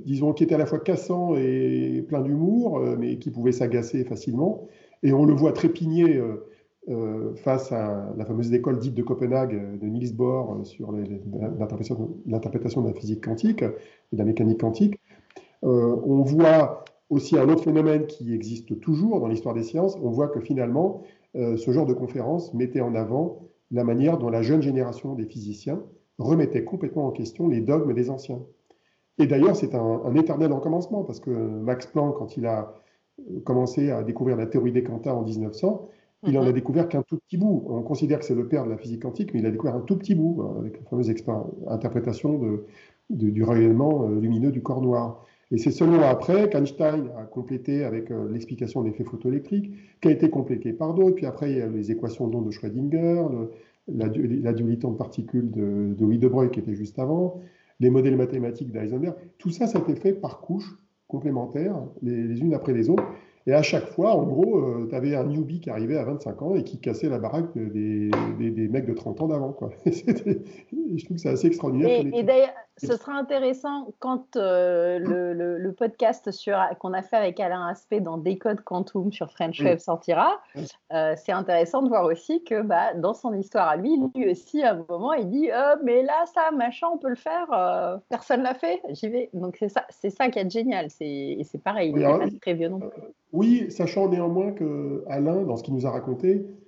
[0.04, 4.04] disons, qui était à la fois cassant et plein d'humour, euh, mais qui pouvait s'agacer
[4.04, 4.68] facilement.
[5.04, 6.44] Et on le voit trépigner euh,
[6.88, 12.88] euh, face à la fameuse école dite de Copenhague de Niels Bohr sur l'interprétation de
[12.88, 14.98] la physique quantique et de la mécanique quantique.
[15.62, 19.96] on voit aussi un autre phénomène qui existe toujours dans l'histoire des sciences.
[20.02, 21.02] On voit que finalement,
[21.34, 25.80] ce genre de conférence mettait en avant la manière dont la jeune génération des physiciens
[26.18, 28.42] remettait complètement en question les dogmes des anciens.
[29.18, 32.74] Et d'ailleurs, c'est un, éternel recommencement, parce que Max Planck, quand il a
[33.44, 35.88] commencé à découvrir la théorie des quanta en 1900,
[36.26, 36.52] il en a mhm.
[36.52, 37.64] découvert qu'un tout petit bout.
[37.68, 39.80] On considère que c'est le père de la physique quantique, mais il a découvert un
[39.80, 41.12] tout petit bout, hein, avec la fameuse
[41.68, 42.64] interprétation de,
[43.10, 45.24] du rayonnement euh, lumineux du corps noir.
[45.50, 50.10] Et c'est seulement après qu'Einstein a complété avec euh, l'explication de l'effet photoélectrique, qui a
[50.10, 51.16] été complété par d'autres.
[51.16, 53.26] Puis après, il y a les équations d'onde de Schrödinger,
[53.88, 57.42] la, dualité de particules de, de Louis de Broglie qui était juste avant
[57.80, 60.78] les modèles mathématiques d'Eisenberg, tout ça, ça a été fait par couches
[61.14, 63.04] complémentaires, les, unes après les autres.
[63.46, 66.42] Et à chaque fois, en gros, euh, tu avais un newbie qui arrivait à 25
[66.42, 69.54] ans et qui cassait la baraque des, des, mecs de 30 ans d'avant.
[69.86, 72.04] je trouve que c'est assez extraordinaire.
[72.12, 76.30] Et, d'ailleurs, ce sera intéressant quand euh, le, le, podcast
[76.78, 80.40] qu'on a fait avec Alain Aspect dans Décode Quantum sur French Web sortira.
[80.92, 84.62] Euh, c'est intéressant de voir aussi que bah, dans son histoire à lui, lui aussi,
[84.62, 85.48] à un moment, il dit
[85.82, 88.00] Mais là, ça, machin, on peut le faire.
[88.08, 88.80] personne l'a fait.
[88.90, 89.30] J'y vais.
[89.32, 90.88] Donc, c'est ça, ça qui est génial.
[91.00, 91.90] Et c'est pareil.
[91.90, 93.02] Il n'est pas très vieux non plus.
[93.32, 96.63] Oui, sachant néanmoins que Alain, dans ce qu'il nous a raconté, euh,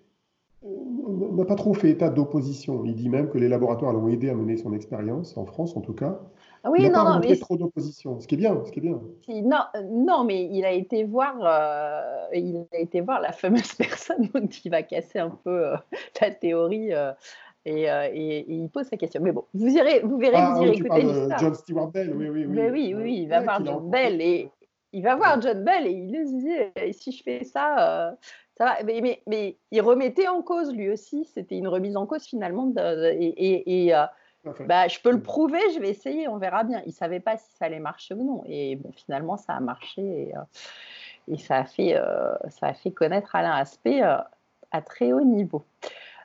[1.16, 2.85] n'a pas trop fait état d'opposition.
[2.85, 5.81] Il dit même que les laboratoires l'ont aidé à mener son expérience, en France en
[5.81, 6.20] tout cas.
[6.64, 7.37] Ah oui, il n'a pas mais...
[7.37, 9.00] trop d'opposition, ce qui est bien, ce qui est bien.
[9.29, 14.29] Non, non, mais il a été voir, euh, il a été voir la fameuse personne
[14.48, 15.76] qui va casser un peu euh,
[16.20, 16.90] la théorie.
[17.64, 19.20] et, et, il pose sa question.
[19.22, 21.38] Mais bon, vous irez, vous verrez, ah, vous irez écouter l'histoire.
[21.38, 22.52] John Stewart Bell, oui, oui, oui.
[22.52, 24.50] Mais oui, oui, il va voir John Bell et,
[24.92, 28.12] il va voir John Bell et il lui dit si je fais ça, euh,
[28.59, 28.77] ça va.
[28.85, 31.25] Mais, mais, il remettait en cause lui aussi.
[31.35, 32.73] C'était une remise en cause finalement.
[32.77, 34.05] et, euh,
[34.66, 36.83] bah, je peux le prouver, je vais essayer, on verra bien.
[36.87, 38.42] Il savait pas si ça allait marcher ou non.
[38.47, 42.01] Et bon, finalement, ça a marché et, euh, ça, a fait,
[42.51, 45.64] ça a fait connaître Alain Aspect à très haut niveau.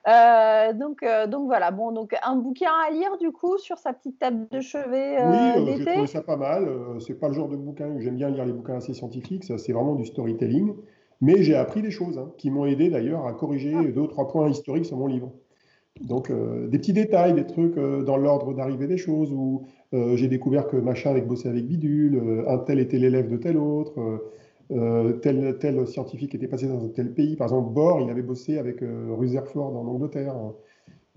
[0.08, 3.94] Euh, donc, euh, donc voilà, bon, donc un bouquin à lire du coup sur sa
[3.94, 6.68] petite table de chevet euh, Oui, j'ai trouvé ça pas mal.
[7.00, 9.60] c'est pas le genre de bouquin où j'aime bien lire les bouquins assez scientifiques, ça
[9.60, 10.74] c'est vraiment du storytelling.
[11.22, 13.84] Mais j'ai appris des choses hein, qui m'ont aidé d'ailleurs à corriger ah.
[13.84, 15.32] deux ou trois points historiques sur mon livre.
[16.02, 20.78] Donc des petits détails, des trucs dans l'ordre d'arrivée des choses, où j'ai découvert que
[20.78, 24.22] machin avec bossé avec bidule, un tel était l'élève de tel autre.
[24.72, 27.36] Euh, tel, tel scientifique était passé dans un tel pays.
[27.36, 30.36] Par exemple, Bohr, il avait bossé avec euh, Rutherford en Angleterre.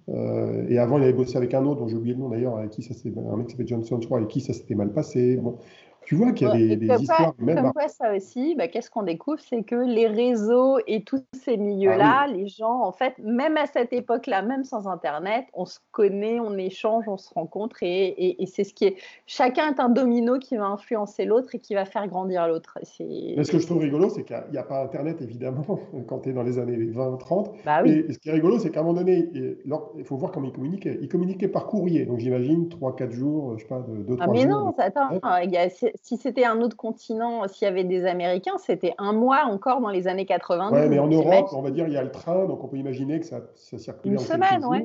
[0.08, 2.56] Euh, et avant, il avait bossé avec un autre, dont j'ai oublié le nom d'ailleurs,
[2.58, 4.92] avec qui ça un mec qui s'appelle Johnson, je crois, avec qui ça s'était mal
[4.92, 5.36] passé.
[5.36, 5.58] Bon,
[6.04, 7.56] tu vois qu'il y a des, histoires même.
[7.56, 9.38] Comme quoi, ça aussi, bah, qu'est-ce qu'on découvre?
[9.40, 13.66] C'est que les réseaux et tous ces milieux-là, ah les gens, en fait, même à
[13.66, 18.64] cette époque-là, même sans Internet, on se connaît, on échange, on se rencontre et, c'est
[18.64, 18.96] ce qui est.
[19.26, 22.78] Chacun est un domino qui va influencer l'autre et qui va faire grandir l'autre.
[23.00, 26.30] Mais ce que je trouve rigolo, c'est qu'il n'y a, pas Internet, évidemment, quand tu
[26.30, 27.50] es dans les années 20-30.
[27.64, 30.46] Bah et ce qui est rigolo, c'est qu'à un moment donné, il faut voir comment
[30.46, 30.98] ils communiquaient.
[31.00, 32.04] Ils communiquaient par courrier.
[32.04, 35.08] Donc j'imagine 3-4 jours, je sais pas, 2-3 ah, mais non, attends,
[35.42, 35.68] il y a
[36.02, 39.90] si c'était un autre continent, s'il y avait des Américains, c'était un mois encore dans
[39.90, 40.70] les années 80.
[40.72, 42.76] Oui, mais en Europe, on va dire, il y a le train, donc on peut
[42.76, 44.84] imaginer que ça, ça circule une semaine, ouais.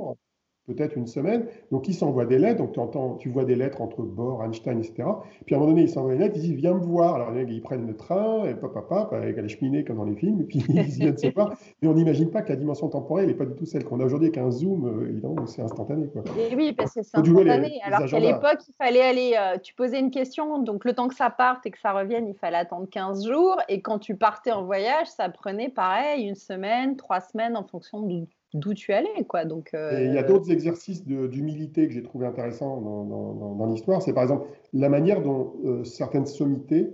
[0.73, 1.45] Peut-être une semaine.
[1.71, 2.59] Donc, il s'envoie des lettres.
[2.59, 5.07] Donc, tu entends, tu vois des lettres entre Bohr, Einstein, etc.
[5.45, 6.35] Puis, à un moment donné, il s'envoie des lettres.
[6.37, 7.15] Il dit Viens me voir.
[7.15, 10.41] Alors, ils prennent le train, et papa, papa, avec la cheminée comme dans les films.
[10.41, 11.53] Et puis, ils viennent se voir.
[11.81, 14.05] Mais on n'imagine pas que la dimension temporelle n'est pas du tout celle qu'on a
[14.05, 16.07] aujourd'hui avec un zoom, euh, évidemment, c'est instantané.
[16.07, 16.23] Quoi.
[16.37, 17.79] Et oui, parce que c'est instantané.
[17.83, 19.35] Alors qu'à l'époque, il fallait aller.
[19.37, 22.27] Euh, tu posais une question, donc le temps que ça parte et que ça revienne,
[22.27, 23.57] il fallait attendre 15 jours.
[23.67, 28.01] Et quand tu partais en voyage, ça prenait pareil, une semaine, trois semaines en fonction
[28.01, 28.07] de
[28.53, 29.23] d'où tu allais.
[29.27, 29.45] Quoi.
[29.45, 34.01] Donc, euh, il y a d'autres exercices d'humilité que j'ai trouvé intéressants dans, dans, l'histoire.
[34.01, 36.91] C'est par exemple la manière dont euh, certaines sommités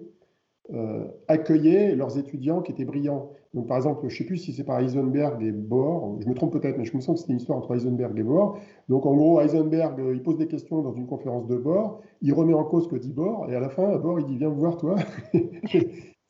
[0.73, 3.31] euh, accueillaient leurs étudiants qui étaient brillants.
[3.53, 6.33] Donc, par exemple, je ne sais plus si c'est par Heisenberg et Bohr, je me
[6.33, 8.57] trompe peut-être, mais je me sens que c'était une histoire entre Heisenberg et Bohr.
[8.89, 12.53] Donc, en gros, Heisenberg, il pose des questions dans une conférence de Bohr, il remet
[12.53, 14.55] en cause ce que dit Bohr, et à la fin, Bohr, il dit Viens me
[14.55, 14.95] voir, toi.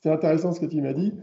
[0.06, 1.14] c'est intéressant ce que tu m'as dit.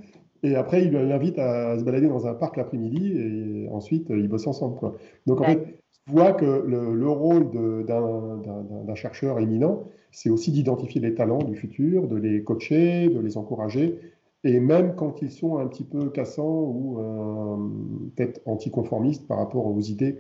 [0.43, 4.49] Et après, il l'invite à se balader dans un parc l'après-midi et ensuite, ils bossent
[4.49, 4.77] ensemble.
[4.77, 4.97] Quoi.
[5.27, 7.51] Donc, en fait, tu vois que le, rôle
[7.87, 13.37] d'un chercheur éminent, c'est aussi d'identifier les talents du futur, de les coacher, de les
[13.37, 13.99] encourager.
[14.45, 19.67] Et même quand ils sont un petit peu cassants ou euh, peut-être anticonformistes par rapport
[19.67, 20.19] aux idées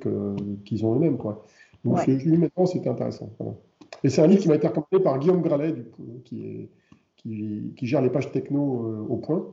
[0.64, 1.18] qu'ils ont eux-mêmes.
[1.18, 1.42] Quoi.
[1.84, 2.14] Donc, ouais.
[2.14, 3.30] lu maintenant, c'était intéressant.
[4.04, 5.84] Et c'est un livre qui m'a été recommandé par Guillaume Gralet, du
[6.24, 6.68] qui, est,
[7.16, 9.44] qui, qui, gère les pages techno euh, au point.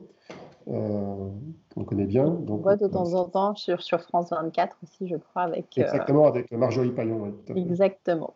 [0.68, 1.28] Euh,
[1.76, 2.26] on connaît bien.
[2.26, 5.42] Donc, on voit de temps en temps sur, sur France 24 aussi, je crois.
[5.42, 7.34] Avec, euh, Exactement, avec Marjorie Paillon.
[7.54, 8.34] Exactement.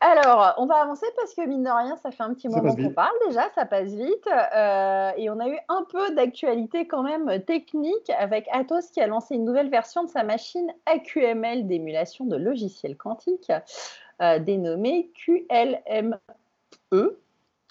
[0.00, 2.90] Alors, on va avancer parce que mine de rien, ça fait un petit moment qu'on
[2.90, 4.26] parle déjà, ça passe vite.
[4.56, 9.06] Euh, et on a eu un peu d'actualité quand même technique avec Atos qui a
[9.06, 13.52] lancé une nouvelle version de sa machine AQML d'émulation de logiciels quantiques,
[14.40, 16.16] dénommée QLME.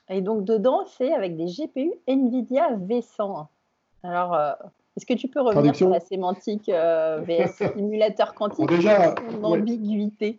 [0.10, 3.48] Et donc dedans, c'est avec des GPU NVIDIA V100.
[4.04, 4.52] Alors, euh,
[4.96, 10.38] est-ce que tu peux revenir sur la sémantique euh, VS simulateur quantique bon, Déjà, l'ambiguïté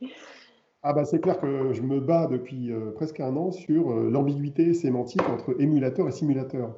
[0.83, 4.73] ah bah c'est clair que je me bats depuis euh, presque un an sur l'ambiguïté
[4.73, 6.75] sémantique entre émulateur et simulateur.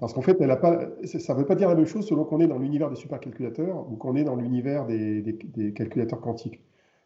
[0.00, 2.24] Parce qu'en fait, elle a pas, ça ne veut pas dire la même chose selon
[2.24, 6.58] qu'on est dans l'univers des supercalculateurs ou qu'on est dans l'univers des, des, calculateurs quantiques.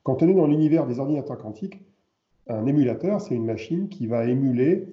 [0.02, 1.82] Quand on est dans l'univers des ordinateurs quantiques,
[2.48, 4.86] un émulateur, c'est une machine qui va émuler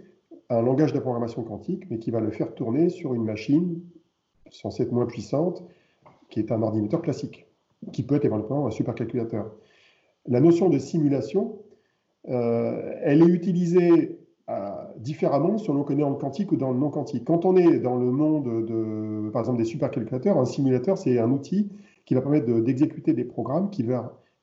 [0.49, 3.79] un langage de programmation quantique, mais qui va le faire tourner sur une machine
[4.51, 5.63] censée être moins puissante,
[6.29, 7.47] qui est un ordinateur classique,
[7.91, 9.51] qui peut être éventuellement un supercalculateur.
[10.27, 11.59] La notion de simulation,
[12.29, 16.89] euh, elle est utilisée euh, différemment selon qu'on est en quantique ou dans le non
[16.89, 17.25] quantique.
[17.25, 21.31] Quand on est dans le monde, de, par exemple, des supercalculateurs, un simulateur, c'est un
[21.31, 21.71] outil
[22.05, 23.83] qui va permettre d'exécuter des programmes qui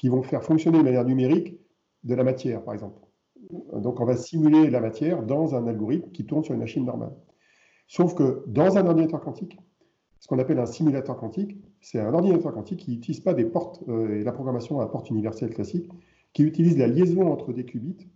[0.09, 1.59] vont faire fonctionner de manière numérique
[2.05, 3.01] de la matière, par exemple.
[3.73, 7.13] Donc, on va simuler la matière dans un algorithme qui tourne sur une machine normale.
[7.87, 9.59] Sauf que dans un ordinateur quantique,
[10.21, 11.57] ce qu'on appelle un simulateur quantique.
[11.81, 15.11] C'est un ordinateur quantique qui n'utilise pas des portes euh, et la programmation à porte
[15.11, 15.89] universelle classique,
[16.33, 18.09] qui utilise la liaison entre des qubits,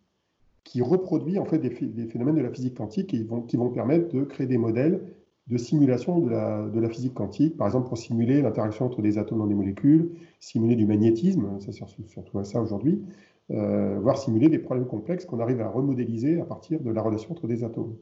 [0.65, 4.23] qui reproduit en fait des, phénomènes de la physique quantique vont, qui vont permettre de
[4.25, 5.03] créer des modèles
[5.49, 9.19] de simulation de la, de la physique quantique, par exemple pour simuler l'interaction entre des
[9.19, 13.03] atomes dans des molécules, simuler du magnétisme, ça sert surtout à ça aujourd'hui,
[13.51, 17.33] euh, voire simuler des problèmes complexes qu'on arrive à remodéliser à partir de la relation
[17.33, 17.97] entre des atomes.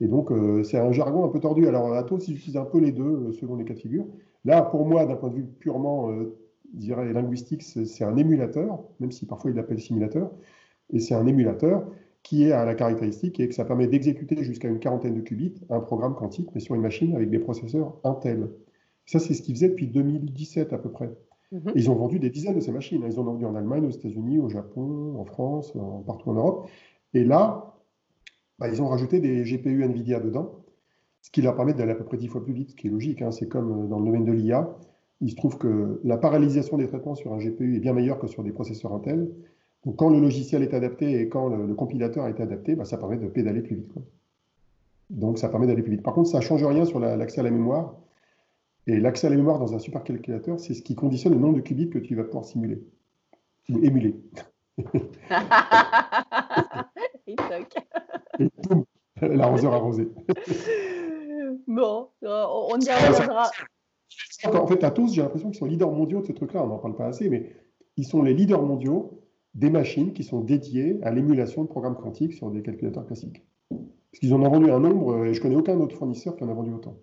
[0.00, 1.66] Et donc, euh, c'est un jargon un peu tordu.
[1.66, 4.06] Alors, Atos, il utilise un peu les deux euh, selon les cas de figure.
[4.44, 6.36] Là, pour moi, d'un point de vue purement, euh,
[6.74, 10.30] dirais, linguistique, c'est un émulateur, même si parfois il l'appelle simulateur.
[10.92, 11.90] Et c'est un émulateur
[12.22, 15.80] qui a la caractéristique et que ça permet d'exécuter jusqu'à une quarantaine de qubits un
[15.80, 18.50] programme quantique, mais sur une machine avec des processeurs Intel.
[19.06, 21.10] Ça, c'est ce qu'ils faisaient depuis 2017 à peu près.
[21.52, 21.72] Mhm.
[21.76, 23.02] Ils ont vendu des dizaines de ces machines.
[23.06, 25.72] Ils ont vendu en Allemagne, aux États-Unis, au Japon, en France,
[26.04, 26.68] partout en Europe.
[27.14, 27.75] Et là,
[28.58, 30.64] bah, ils ont rajouté des GPU NVIDIA dedans,
[31.22, 32.90] ce qui leur permet d'aller à peu près 10 fois plus vite, ce qui est
[32.90, 33.22] logique.
[33.22, 33.30] Hein.
[33.30, 34.68] C'est comme euh, dans le domaine de l'IA.
[35.20, 38.26] Il se trouve que la parallélisation des traitements sur un GPU est bien meilleure que
[38.26, 39.30] sur des processeurs Intel.
[39.84, 43.16] Donc quand le logiciel est adapté et quand le, compilateur est adapté, bah, ça permet
[43.16, 43.92] de pédaler plus vite.
[45.10, 46.02] Donc ça permet d'aller plus vite.
[46.02, 47.94] Par contre, ça ne change rien sur l'accès à la mémoire.
[48.88, 51.60] Et l'accès à la mémoire dans un supercalculateur, c'est ce qui conditionne le nombre de
[51.60, 52.82] qubits que tu vas pouvoir simuler
[53.68, 54.16] ou émuler.
[59.22, 60.08] l'arroseur arrosé.
[61.66, 63.50] bon, euh, on y reviendra.
[64.44, 66.62] En fait, à tous, j'ai l'impression qu'ils sont leaders mondiaux de ce truc-là.
[66.62, 67.54] On n'en parle pas assez, mais
[67.96, 69.22] ils sont les leaders mondiaux
[69.54, 73.42] des machines qui sont dédiées à l'émulation de programmes quantiques sur des calculateurs classiques.
[73.70, 76.48] Parce qu'ils en ont vendu un nombre, et je connais aucun autre fournisseur qui en
[76.48, 76.96] a vendu autant.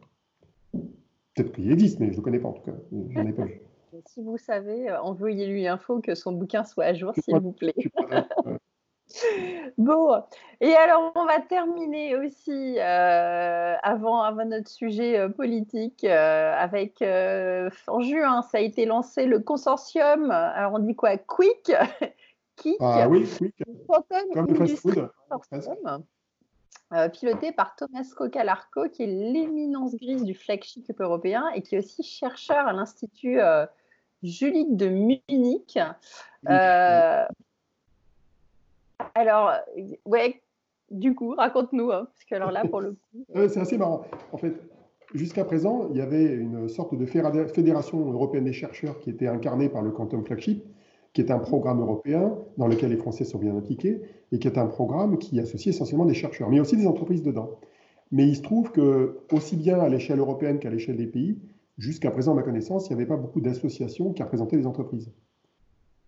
[0.72, 2.78] Peut-être qu'il existe, mais je ne le connais pas en tout cas.
[2.92, 3.62] J'en ai pas vu.
[4.08, 7.76] Si vous savez, euh, envoyez-lui info que son bouquin soit à jour, s'il vous plaît.
[9.78, 10.24] Bon,
[10.60, 17.04] et alors on va terminer aussi euh, avant, avant notre sujet euh, politique euh, avec
[17.88, 20.32] en juin ça a été lancé le consortium.
[20.32, 21.72] Alors on dit quoi Quick,
[22.56, 23.56] Kik, ah oui, Quick.
[24.30, 24.48] Comme
[27.12, 32.04] piloté par Thomas Cocalarco, qui est l'éminence grise du flagship européen et qui est aussi
[32.04, 33.40] chercheur à l'Institut
[34.22, 35.80] Julique de Munich.
[39.16, 39.52] Alors,
[40.06, 40.42] ouais,
[40.90, 43.26] du coup, raconte-nous, hein, parce que alors là, pour le coup.
[43.34, 44.06] c'est assez marrant.
[44.32, 44.54] En fait,
[45.14, 49.70] jusqu'à présent, il y avait une sorte de fédération européenne des chercheurs qui était incarnée
[49.70, 50.64] par le Quantum Flagship,
[51.14, 54.58] qui est un programme européen dans lequel les Français sont bien impliqués et qui est
[54.58, 57.60] un programme qui associe essentiellement des chercheurs, mais aussi des entreprises dedans.
[58.12, 61.40] Mais il se trouve que, aussi bien à l'échelle européenne qu'à l'échelle des pays,
[61.78, 65.12] jusqu'à présent, à ma connaissance, il n'y avait pas beaucoup d'associations qui représentaient les entreprises.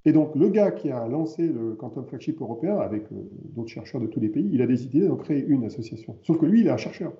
[0.06, 3.15] Et donc, le gars qui a lancé le Quantum Flagship européen avec euh,
[3.56, 6.15] d'autres chercheurs de tous les pays, il a décidé de créer une association.
[6.22, 7.13] Sauf que lui, il est un chercheur.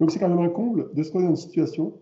[0.00, 1.94] Donc, c'est quand même un comble de se trouver dans une situation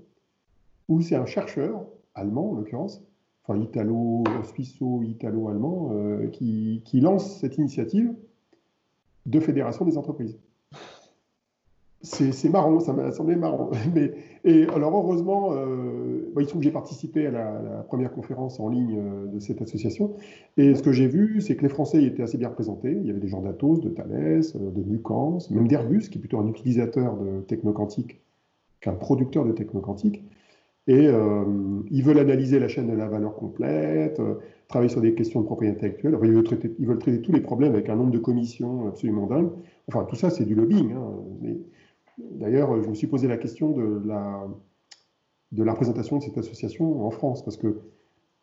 [0.89, 3.03] où c'est un chercheur, allemand en l'occurrence,
[3.45, 4.23] enfin italo,
[4.55, 8.15] suisso-italo-allemand, euh, qui lance cette initiative
[9.27, 10.39] de fédération des entreprises
[12.03, 13.71] c'est marrant, ça m'a semblé marrant.
[13.95, 14.13] Mais,
[14.45, 18.69] et alors heureusement, euh, il se trouve que j'ai participé à la, première conférence en
[18.69, 20.15] ligne euh, de cette association.
[20.57, 22.91] Et ce que j'ai vu, c'est que les Français étaient assez bien représentés.
[22.93, 24.09] Il y avait des gens d'Atos, de Thales,
[24.57, 28.21] euh, de Nucans, même d'Airbus, qui est plutôt un utilisateur de technoquantique
[28.81, 30.25] qu'un producteur de technoquantique.
[30.89, 31.07] Et
[31.93, 34.21] ils veulent analyser la chaîne de la valeur complète,
[34.67, 36.19] travailler sur des questions de propriété intellectuelle.
[36.25, 39.29] ils, veulent traiter, ils, veulent traiter, tous les problèmes avec un nombre de commissions absolument
[39.29, 39.51] dingue.
[39.87, 40.91] Enfin, tout ça, c'est du lobbying.
[40.91, 41.55] Hein,
[42.19, 44.47] D'ailleurs, je me suis posé la question de la,
[45.53, 47.79] de représentation de cette association en France, parce que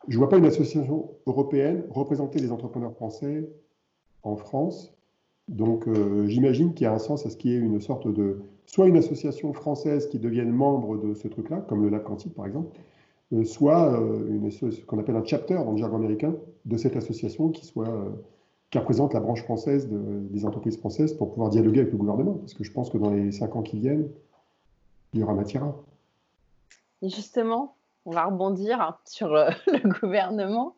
[0.08, 3.50] je ne vois pas une association européenne représenter les entrepreneurs français
[4.24, 4.94] en France.
[5.48, 8.08] Donc, euh, j'imagine qu'il y a un sens à ce qu'il y ait une sorte
[8.08, 8.42] de.
[8.66, 12.46] soit une association française qui devienne membre de ce truc-là, comme le Lab Quantique par
[12.46, 12.78] exemple,
[13.34, 16.96] euh, soit euh, une, ce qu'on appelle un chapter dans le jargon américain de cette
[16.96, 17.90] association qui soit
[18.70, 22.34] qui représente la branche française des entreprises françaises pour pouvoir dialoguer avec le gouvernement.
[22.34, 24.10] Parce que je pense que dans les cinq ans qui viennent,
[25.14, 25.74] il y aura matière.
[27.02, 30.76] Et justement, on va rebondir sur euh, le gouvernement.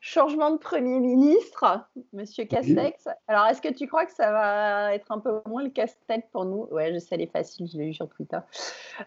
[0.00, 3.08] Changement de Premier ministre, Monsieur Castex.
[3.26, 6.44] Alors, est-ce que tu crois que ça va être un peu moins le casse-tête pour
[6.44, 6.68] nous?
[6.70, 8.38] Ouais, je sais, elle est facile, je l'ai vu sur Twitter.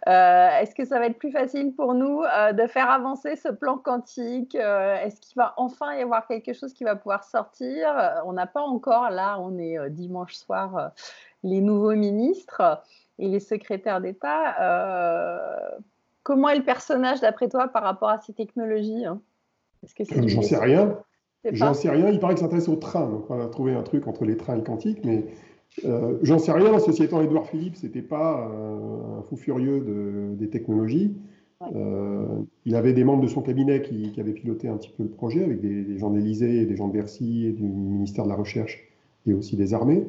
[0.08, 3.48] Euh, est-ce que ça va être plus facile pour nous euh, de faire avancer ce
[3.48, 4.54] plan quantique?
[4.56, 8.22] Euh, Est-ce qu'il va enfin y avoir quelque chose qui va pouvoir sortir?
[8.26, 10.92] On n'a pas encore, là, on est dimanche soir,
[11.44, 12.84] les nouveaux ministres
[13.18, 14.56] et les secrétaires d'État.
[16.24, 19.22] comment est le personnage, d'après toi, par rapport à ces technologies hein?
[20.28, 20.98] J'en sais rien.
[21.52, 22.10] J'en sais rien.
[22.10, 23.10] Il paraît que ça s'intéresse au train.
[23.10, 25.04] Donc, on a trouvé un truc entre les trains et le quantique.
[25.04, 25.26] Mais
[25.86, 26.78] euh, j'en sais rien.
[26.80, 31.16] Ceci étant, Edouard Philippe, c'était pas euh, un fou furieux de, des technologies.
[31.76, 32.26] Euh,
[32.66, 35.44] il avait des membres de son cabinet qui, avaient piloté un petit peu le projet,
[35.44, 38.84] avec des, gens d'Élysée, des gens de Bercy, et du ministère de la Recherche
[39.28, 40.06] et aussi des armées.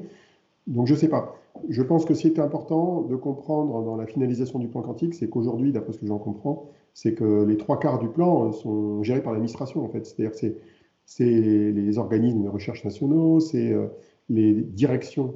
[0.66, 1.37] Donc je ne sais pas.
[1.69, 5.15] Je pense que ce qui est important de comprendre dans la finalisation du plan quantique,
[5.15, 9.03] c'est qu'aujourd'hui, d'après ce que j'en comprends, c'est que les trois quarts du plan sont
[9.03, 10.07] gérés par l'administration, en fait.
[10.07, 10.57] C'est-à-dire que
[11.05, 13.87] c'est les organismes de recherche nationaux, c'est euh,
[14.29, 15.35] les directions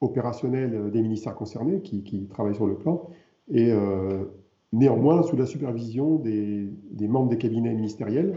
[0.00, 3.08] opérationnelles des ministères concernés qui, travaillent sur le plan,
[3.48, 4.24] et euh,
[4.72, 6.68] néanmoins sous la supervision des,
[7.00, 8.36] membres des cabinets ministériels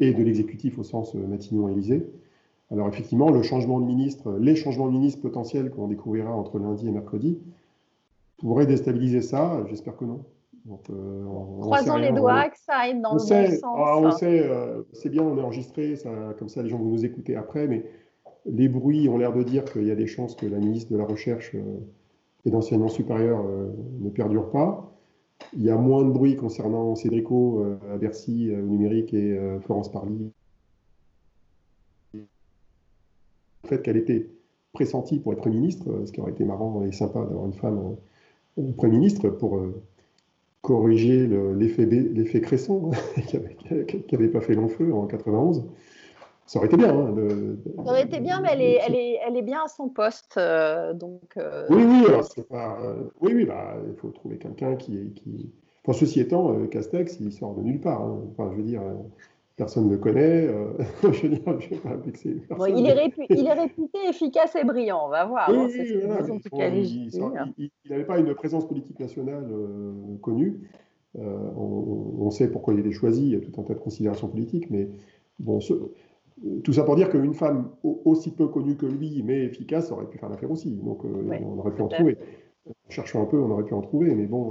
[0.00, 2.06] et de l'exécutif au sens euh, Matignon-Élysée.
[2.70, 6.88] Alors effectivement, le changement de ministre, les changements de ministre potentiels qu'on découvrira entre lundi
[6.88, 7.38] et mercredi
[8.38, 9.64] pourraient déstabiliser ça.
[9.68, 10.24] J'espère que non.
[10.90, 11.24] Euh,
[11.60, 13.60] Croisons les doigts, que ça aille dans le bon sens.
[13.62, 16.90] Ah, on sait, euh, c'est bien, on est enregistré, ça, comme ça les gens vont
[16.90, 17.84] nous écouter après, mais
[18.46, 20.96] les bruits ont l'air de dire qu'il y a des chances que la ministre de
[20.96, 21.78] la Recherche euh,
[22.44, 23.44] et d'enseignement supérieur
[24.00, 24.92] ne perdure pas.
[25.52, 30.32] Il y a moins de bruit concernant Cédrico à Bercy au numérique et Florence Parly.
[33.66, 34.28] Fait qu'elle était
[34.72, 37.96] pressentie pour être Premier ministre, ce qui aurait été marrant et sympa d'avoir une femme
[38.76, 39.60] Premier ministre pour
[40.62, 42.90] corriger l'effet Cresson,
[43.26, 43.36] qui
[44.12, 45.64] n'avait pas fait long feu en 91.
[46.46, 46.96] Ça aurait été bien.
[46.96, 47.14] Hein,
[47.76, 50.36] ça aurait été bien, mais elle est, elle est, elle est bien à son poste.
[50.36, 52.04] Euh, donc, euh, Oui, oui,
[52.48, 55.50] pas, euh, oui, oui bah, il faut trouver quelqu'un qui, qui.
[55.84, 58.00] Enfin, ceci étant, Castex, il sort de nulle part.
[58.00, 58.20] Hein.
[58.30, 58.82] Enfin, je veux dire,
[59.56, 60.46] personne ne le connaît.
[60.46, 62.36] Euh, je veux dire, je vais pas vexer
[62.68, 65.50] il, est il, est réputé efficace et brillant, on va voir.
[65.50, 65.72] Oui,
[67.58, 70.60] il n'avait pas une présence politique nationale euh, connue.
[71.18, 73.78] Euh, on, sait pourquoi il a été choisi, il y a tout un tas de
[73.78, 74.90] considérations politiques, mais
[75.38, 75.60] bon,
[76.62, 80.18] tout ça pour dire qu'une femme aussi peu connue que lui, mais efficace, aurait pu
[80.18, 80.72] faire l'affaire aussi.
[80.72, 82.18] Donc, on aurait pu en trouver.
[82.90, 84.50] Cherchant un peu, on aurait pu en trouver, mais bon.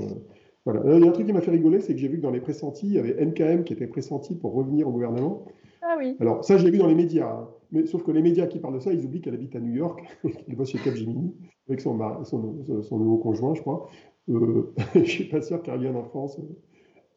[0.66, 0.82] Voilà.
[0.86, 2.32] Il y a un truc qui m'a fait rigoler, c'est que j'ai vu que dans
[2.32, 5.46] les pressentis, il y avait NKM qui était pressenti pour revenir au gouvernement.
[5.84, 6.18] Ah oui.
[6.20, 7.30] Alors, ça, j'ai vu dans les médias.
[7.30, 7.48] Hein.
[7.72, 9.74] Mais sauf que les médias qui parlent de ça, ils oublient qu'elle habite à New
[9.74, 11.36] York, qu'elle bosse chez Capgemini,
[11.70, 13.88] avec son, son, nouveau conjoint, je crois.
[14.30, 16.40] Euh, je ne suis pas sûr qu'elle revienne en France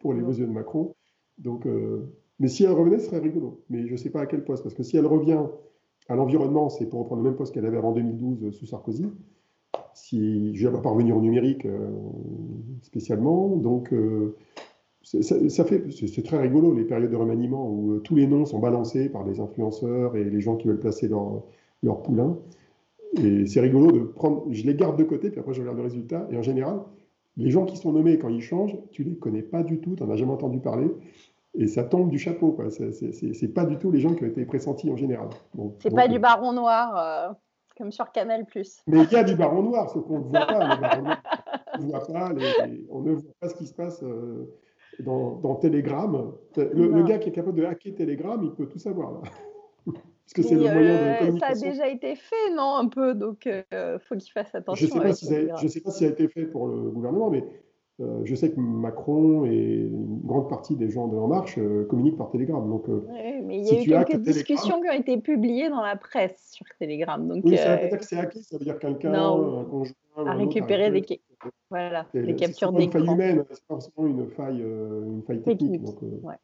[0.00, 0.94] pour les beaux yeux de Macron.
[1.38, 3.62] Donc, euh, mais si elle revenait, ce serait rigolo.
[3.70, 4.62] Mais je ne sais pas à quel poste.
[4.62, 5.40] Parce que si elle revient
[6.08, 9.06] à l'environnement, c'est pour reprendre le même poste qu'elle avait en 2012 sous Sarkozy.
[9.94, 11.90] Si je ne vais pas revenir au numérique euh,
[12.82, 13.56] spécialement.
[13.56, 13.92] Donc,
[15.02, 18.58] ça, fait, c'est très rigolo les périodes de remaniement où euh, tous les noms sont
[18.58, 21.44] balancés par les influenceurs et les gens qui veulent placer leur,
[21.82, 22.36] leur poulain.
[23.22, 25.84] Et c'est rigolo de prendre, je les garde de côté, puis après je regarde le
[25.84, 26.28] résultat.
[26.30, 26.80] Et en général,
[27.38, 30.02] les gens qui sont nommés quand ils changent, tu les connais pas du tout, tu
[30.02, 30.90] n'en as jamais entendu parler.
[31.54, 32.56] Et ça tombe du chapeau.
[32.68, 35.28] C'est pas du tout les gens qui ont été pressentis en général.
[35.78, 37.34] c'est pas du euh, baron noir euh,
[37.78, 38.44] comme sur Canal.
[38.86, 40.58] Mais il y a du baron noir, ce qu'on ne voit pas.
[41.78, 42.32] on, voit pas
[42.90, 44.02] on ne voit pas ce qui se passe
[45.00, 46.32] dans, Telegram.
[46.56, 49.12] Le, gars qui est capable de hacker Telegram, il peut tout savoir.
[49.12, 49.20] Là.
[50.28, 51.46] Parce que c'est le moyen de communication.
[51.46, 54.54] Euh, ça a déjà été fait, non Un peu, donc il euh, faut qu'il fasse
[54.54, 54.86] attention.
[54.86, 54.98] Je ne
[55.68, 57.44] sais pas si ça a été fait pour le gouvernement, mais
[58.00, 62.18] euh, je sais que Macron et une grande partie des gens de En Marche communiquent
[62.18, 62.68] par Telegram.
[62.68, 65.96] Donc, oui, mais il y a eu quelques discussions qui ont été publiées dans la
[65.96, 67.26] presse sur Telegram.
[67.26, 69.94] Donc, oui, ça veut dire que c'est hacké, ça veut dire quelqu'un, un conjoint.
[70.26, 71.20] A récupéré des,
[71.70, 72.92] voilà, les captures d'écran.
[72.92, 75.82] C'est une faille humaine, c'est pas forcément une faille, euh, une faille technique.
[75.82, 76.34] Donc, euh, ouais.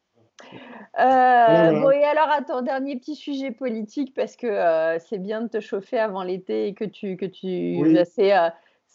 [1.01, 5.49] Euh, Bon, et alors, attends, dernier petit sujet politique, parce que euh, c'est bien de
[5.49, 7.17] te chauffer avant l'été et que tu.
[7.17, 7.99] Que tu oui.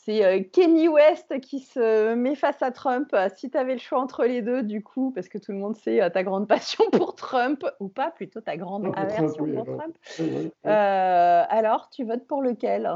[0.05, 3.15] C'est Kenny West qui se met face à Trump.
[3.35, 5.75] Si tu avais le choix entre les deux, du coup, parce que tout le monde
[5.75, 9.95] sait ta grande passion pour Trump, ou pas, plutôt ta grande aversion pour Trump.
[10.63, 12.89] alors, tu votes pour lequel?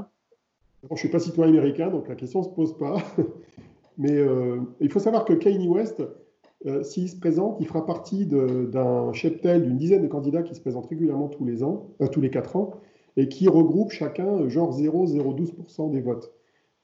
[0.84, 2.98] Je ne suis pas citoyen américain, donc la question ne se pose pas.
[3.98, 6.04] Mais euh, il faut savoir que Kanye West,
[6.66, 10.62] euh, s'il se présente, il fera partie d'un cheptel d'une dizaine de candidats qui se
[10.62, 12.72] présentent régulièrement tous les ans, euh, tous les quatre ans,
[13.16, 16.34] et qui regroupent chacun genre 0,012% des votes.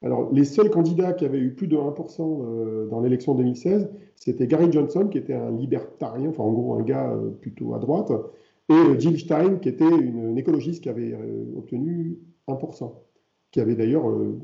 [0.02, 4.72] Alors, les seuls candidats qui avaient eu plus de 1% dans l'élection 2016, c'était Gary
[4.72, 8.10] Johnson, qui était un libertarien, enfin en gros un gars plutôt à droite,
[8.70, 11.18] et Jill Stein, qui était une écologiste qui avait
[11.58, 12.93] obtenu 1%
[13.52, 14.39] qui avait d'ailleurs euh,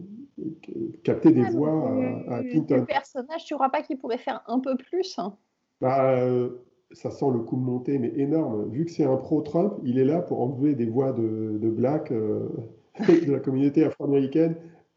[1.03, 1.91] capté des voix
[2.27, 2.77] à, Clinton.
[2.77, 5.35] Le personnage, tu ne crois pas qu'il pourrait faire un peu plus hein?
[5.81, 6.49] Bah, euh,
[6.91, 8.69] Ça sent le coup de montée, mais énorme.
[8.71, 12.11] Vu que c'est un pro-Trump, il est là pour enlever des voix de, de black
[12.11, 12.49] euh,
[12.99, 14.55] de la communauté afro-américaine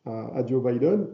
[0.09, 1.07] à, Joe Biden.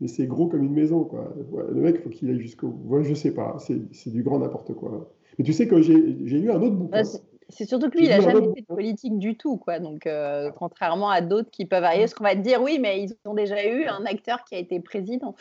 [0.00, 1.04] Mais c'est gros comme une maison.
[1.04, 1.32] Quoi.
[1.70, 3.02] le mec, il faut qu'il aille jusqu'au bout.
[3.02, 5.10] je sais pas, c'est du grand n'importe quoi.
[5.38, 7.02] Mais tu sais que j'ai eu un autre bouquin.
[7.50, 9.78] C'est surtout que lui, il n'a jamais fait de politique du tout, quoi.
[9.78, 13.02] Donc, euh, contrairement à d'autres qui peuvent arriver, parce qu'on va te dire, oui, mais
[13.02, 15.34] ils ont déjà eu un acteur qui a été président.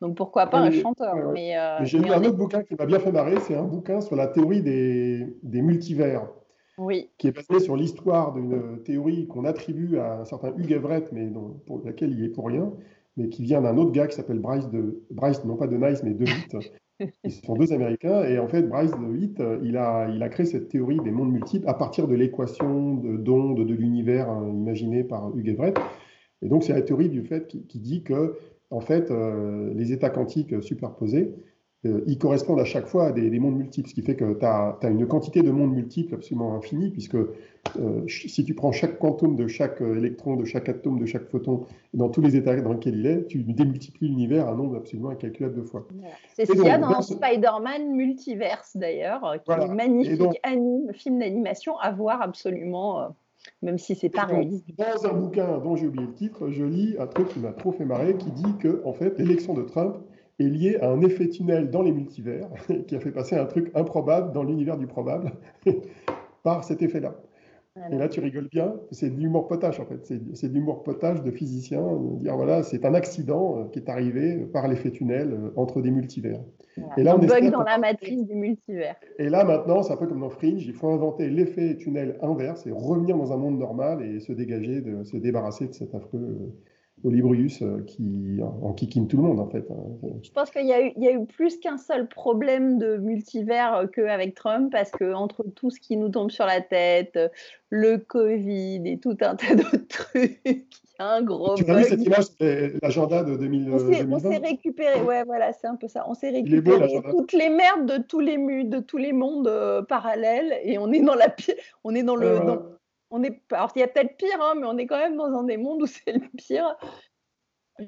[0.00, 2.98] Donc, pourquoi pas un chanteur mais, euh, J'ai lu un autre bouquin qui m'a bien
[2.98, 3.38] fait marrer.
[3.40, 6.26] C'est un bouquin sur la théorie des, des multivers.
[6.80, 7.10] Oui.
[7.18, 11.30] Qui est basé sur l'histoire d'une théorie qu'on attribue à un certain Hugh Everett, mais
[11.66, 12.72] pour laquelle il est pour rien,
[13.18, 16.02] mais qui vient d'un autre gars qui s'appelle Bryce de Bryce, non pas de Nice,
[16.02, 16.56] mais de Witt,
[17.24, 18.24] Ils sont deux Américains.
[18.24, 21.32] Et en fait, Bryce DeWitt, euh, il a, il a créé cette théorie des mondes
[21.32, 25.78] multiples à partir de l'équation d'onde de, l'univers hein, imaginée par Hugh Everett.
[26.40, 28.38] Et donc, c'est la théorie du fait qui, dit que,
[28.70, 31.34] en fait, euh, les états quantiques superposés
[31.86, 34.44] euh, ils correspondent à chaque fois à des, mondes multiples, ce qui fait que tu
[34.44, 39.34] as, une quantité de mondes multiples absolument infinie, puisque euh, si tu prends chaque quantum
[39.34, 41.64] de chaque euh, électron, de chaque atome, de chaque photon,
[41.94, 45.08] dans tous les états dans lesquels il est, tu démultiplies l'univers à un nombre absolument
[45.08, 45.86] incalculable de fois.
[46.34, 51.78] C'est ce qu'il y a dans, Spider-Man Multiverse d'ailleurs, qui est magnifique anime, film d'animation
[51.78, 53.14] à voir absolument
[53.62, 54.66] même si c'est pas réaliste.
[54.76, 57.72] Dans un bouquin dont j'ai oublié le titre, je lis un truc qui m'a trop
[57.72, 59.96] fait marrer, qui dit que en fait l'élection de Trump
[60.40, 62.48] est lié à un effet tunnel dans les multivers
[62.86, 65.32] qui a fait passer un truc improbable dans l'univers du probable
[66.42, 67.14] par cet effet-là.
[67.92, 71.22] Et là, tu rigoles bien, c'est de l'humour potage en fait, c'est de l'humour potage
[71.22, 71.80] de physicien,
[72.18, 75.92] dire voilà, c'est un accident euh, qui est arrivé par l'effet tunnel euh, entre des
[75.92, 76.40] multivers.
[76.96, 78.96] Et là, on, bug dans la matrice du multivers.
[79.18, 82.66] Et là, maintenant, c'est un peu comme dans Fringe, il faut inventer l'effet tunnel inverse
[82.66, 86.52] et revenir dans un monde normal et se dégager, de, se débarrasser de cet affreux
[87.04, 89.64] Olibrius euh, qui en, kikine tout le monde en fait.
[89.70, 90.08] Hein.
[90.22, 94.70] Je pense qu'il y, y, a eu plus qu'un seul problème de multivers qu'avec Trump
[94.70, 97.18] parce que entre tout ce qui nous tombe sur la tête,
[97.70, 100.64] le Covid et tout un tas d'autres trucs, il
[100.98, 101.54] y a un gros.
[101.54, 102.26] Tu as vu cette image,
[102.82, 103.70] l'agenda de 2000,
[104.10, 106.04] on s'est récupéré, ouais voilà, c'est un peu ça.
[106.08, 110.54] On s'est récupéré toutes les merdes de tous les de tous les mondes euh, parallèles
[110.64, 111.34] et on est dans la
[111.84, 112.40] on est dans le
[113.10, 115.32] on est, alors il y a peut-être pire, hein, mais on est quand même dans
[115.32, 116.76] un des mondes où c'est le pire.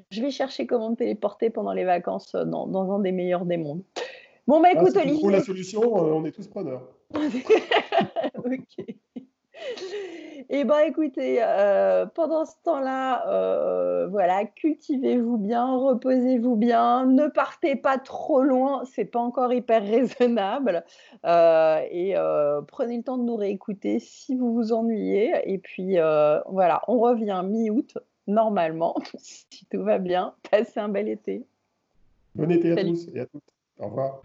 [0.09, 3.45] Je vais chercher comment me téléporter pendant les vacances euh, dans, dans un des meilleurs
[3.45, 3.83] des mondes.
[4.47, 5.31] Bon, bah écoute, ah, Olivier.
[5.31, 6.89] la solution, euh, on est tous preneurs.
[7.13, 8.85] ok.
[10.49, 17.75] Eh bien, écoutez, euh, pendant ce temps-là, euh, voilà, cultivez-vous bien, reposez-vous bien, ne partez
[17.75, 20.83] pas trop loin, c'est pas encore hyper raisonnable,
[21.25, 22.15] euh, et
[22.67, 25.33] prenez le temps de nous réécouter si vous vous ennuyez.
[25.45, 25.97] Et puis
[26.47, 30.33] voilà, on revient mi-août normalement, si tout va bien.
[30.49, 31.45] Passez un bel été.
[32.35, 33.43] Bon été à tous et à toutes.
[33.79, 34.21] Au revoir.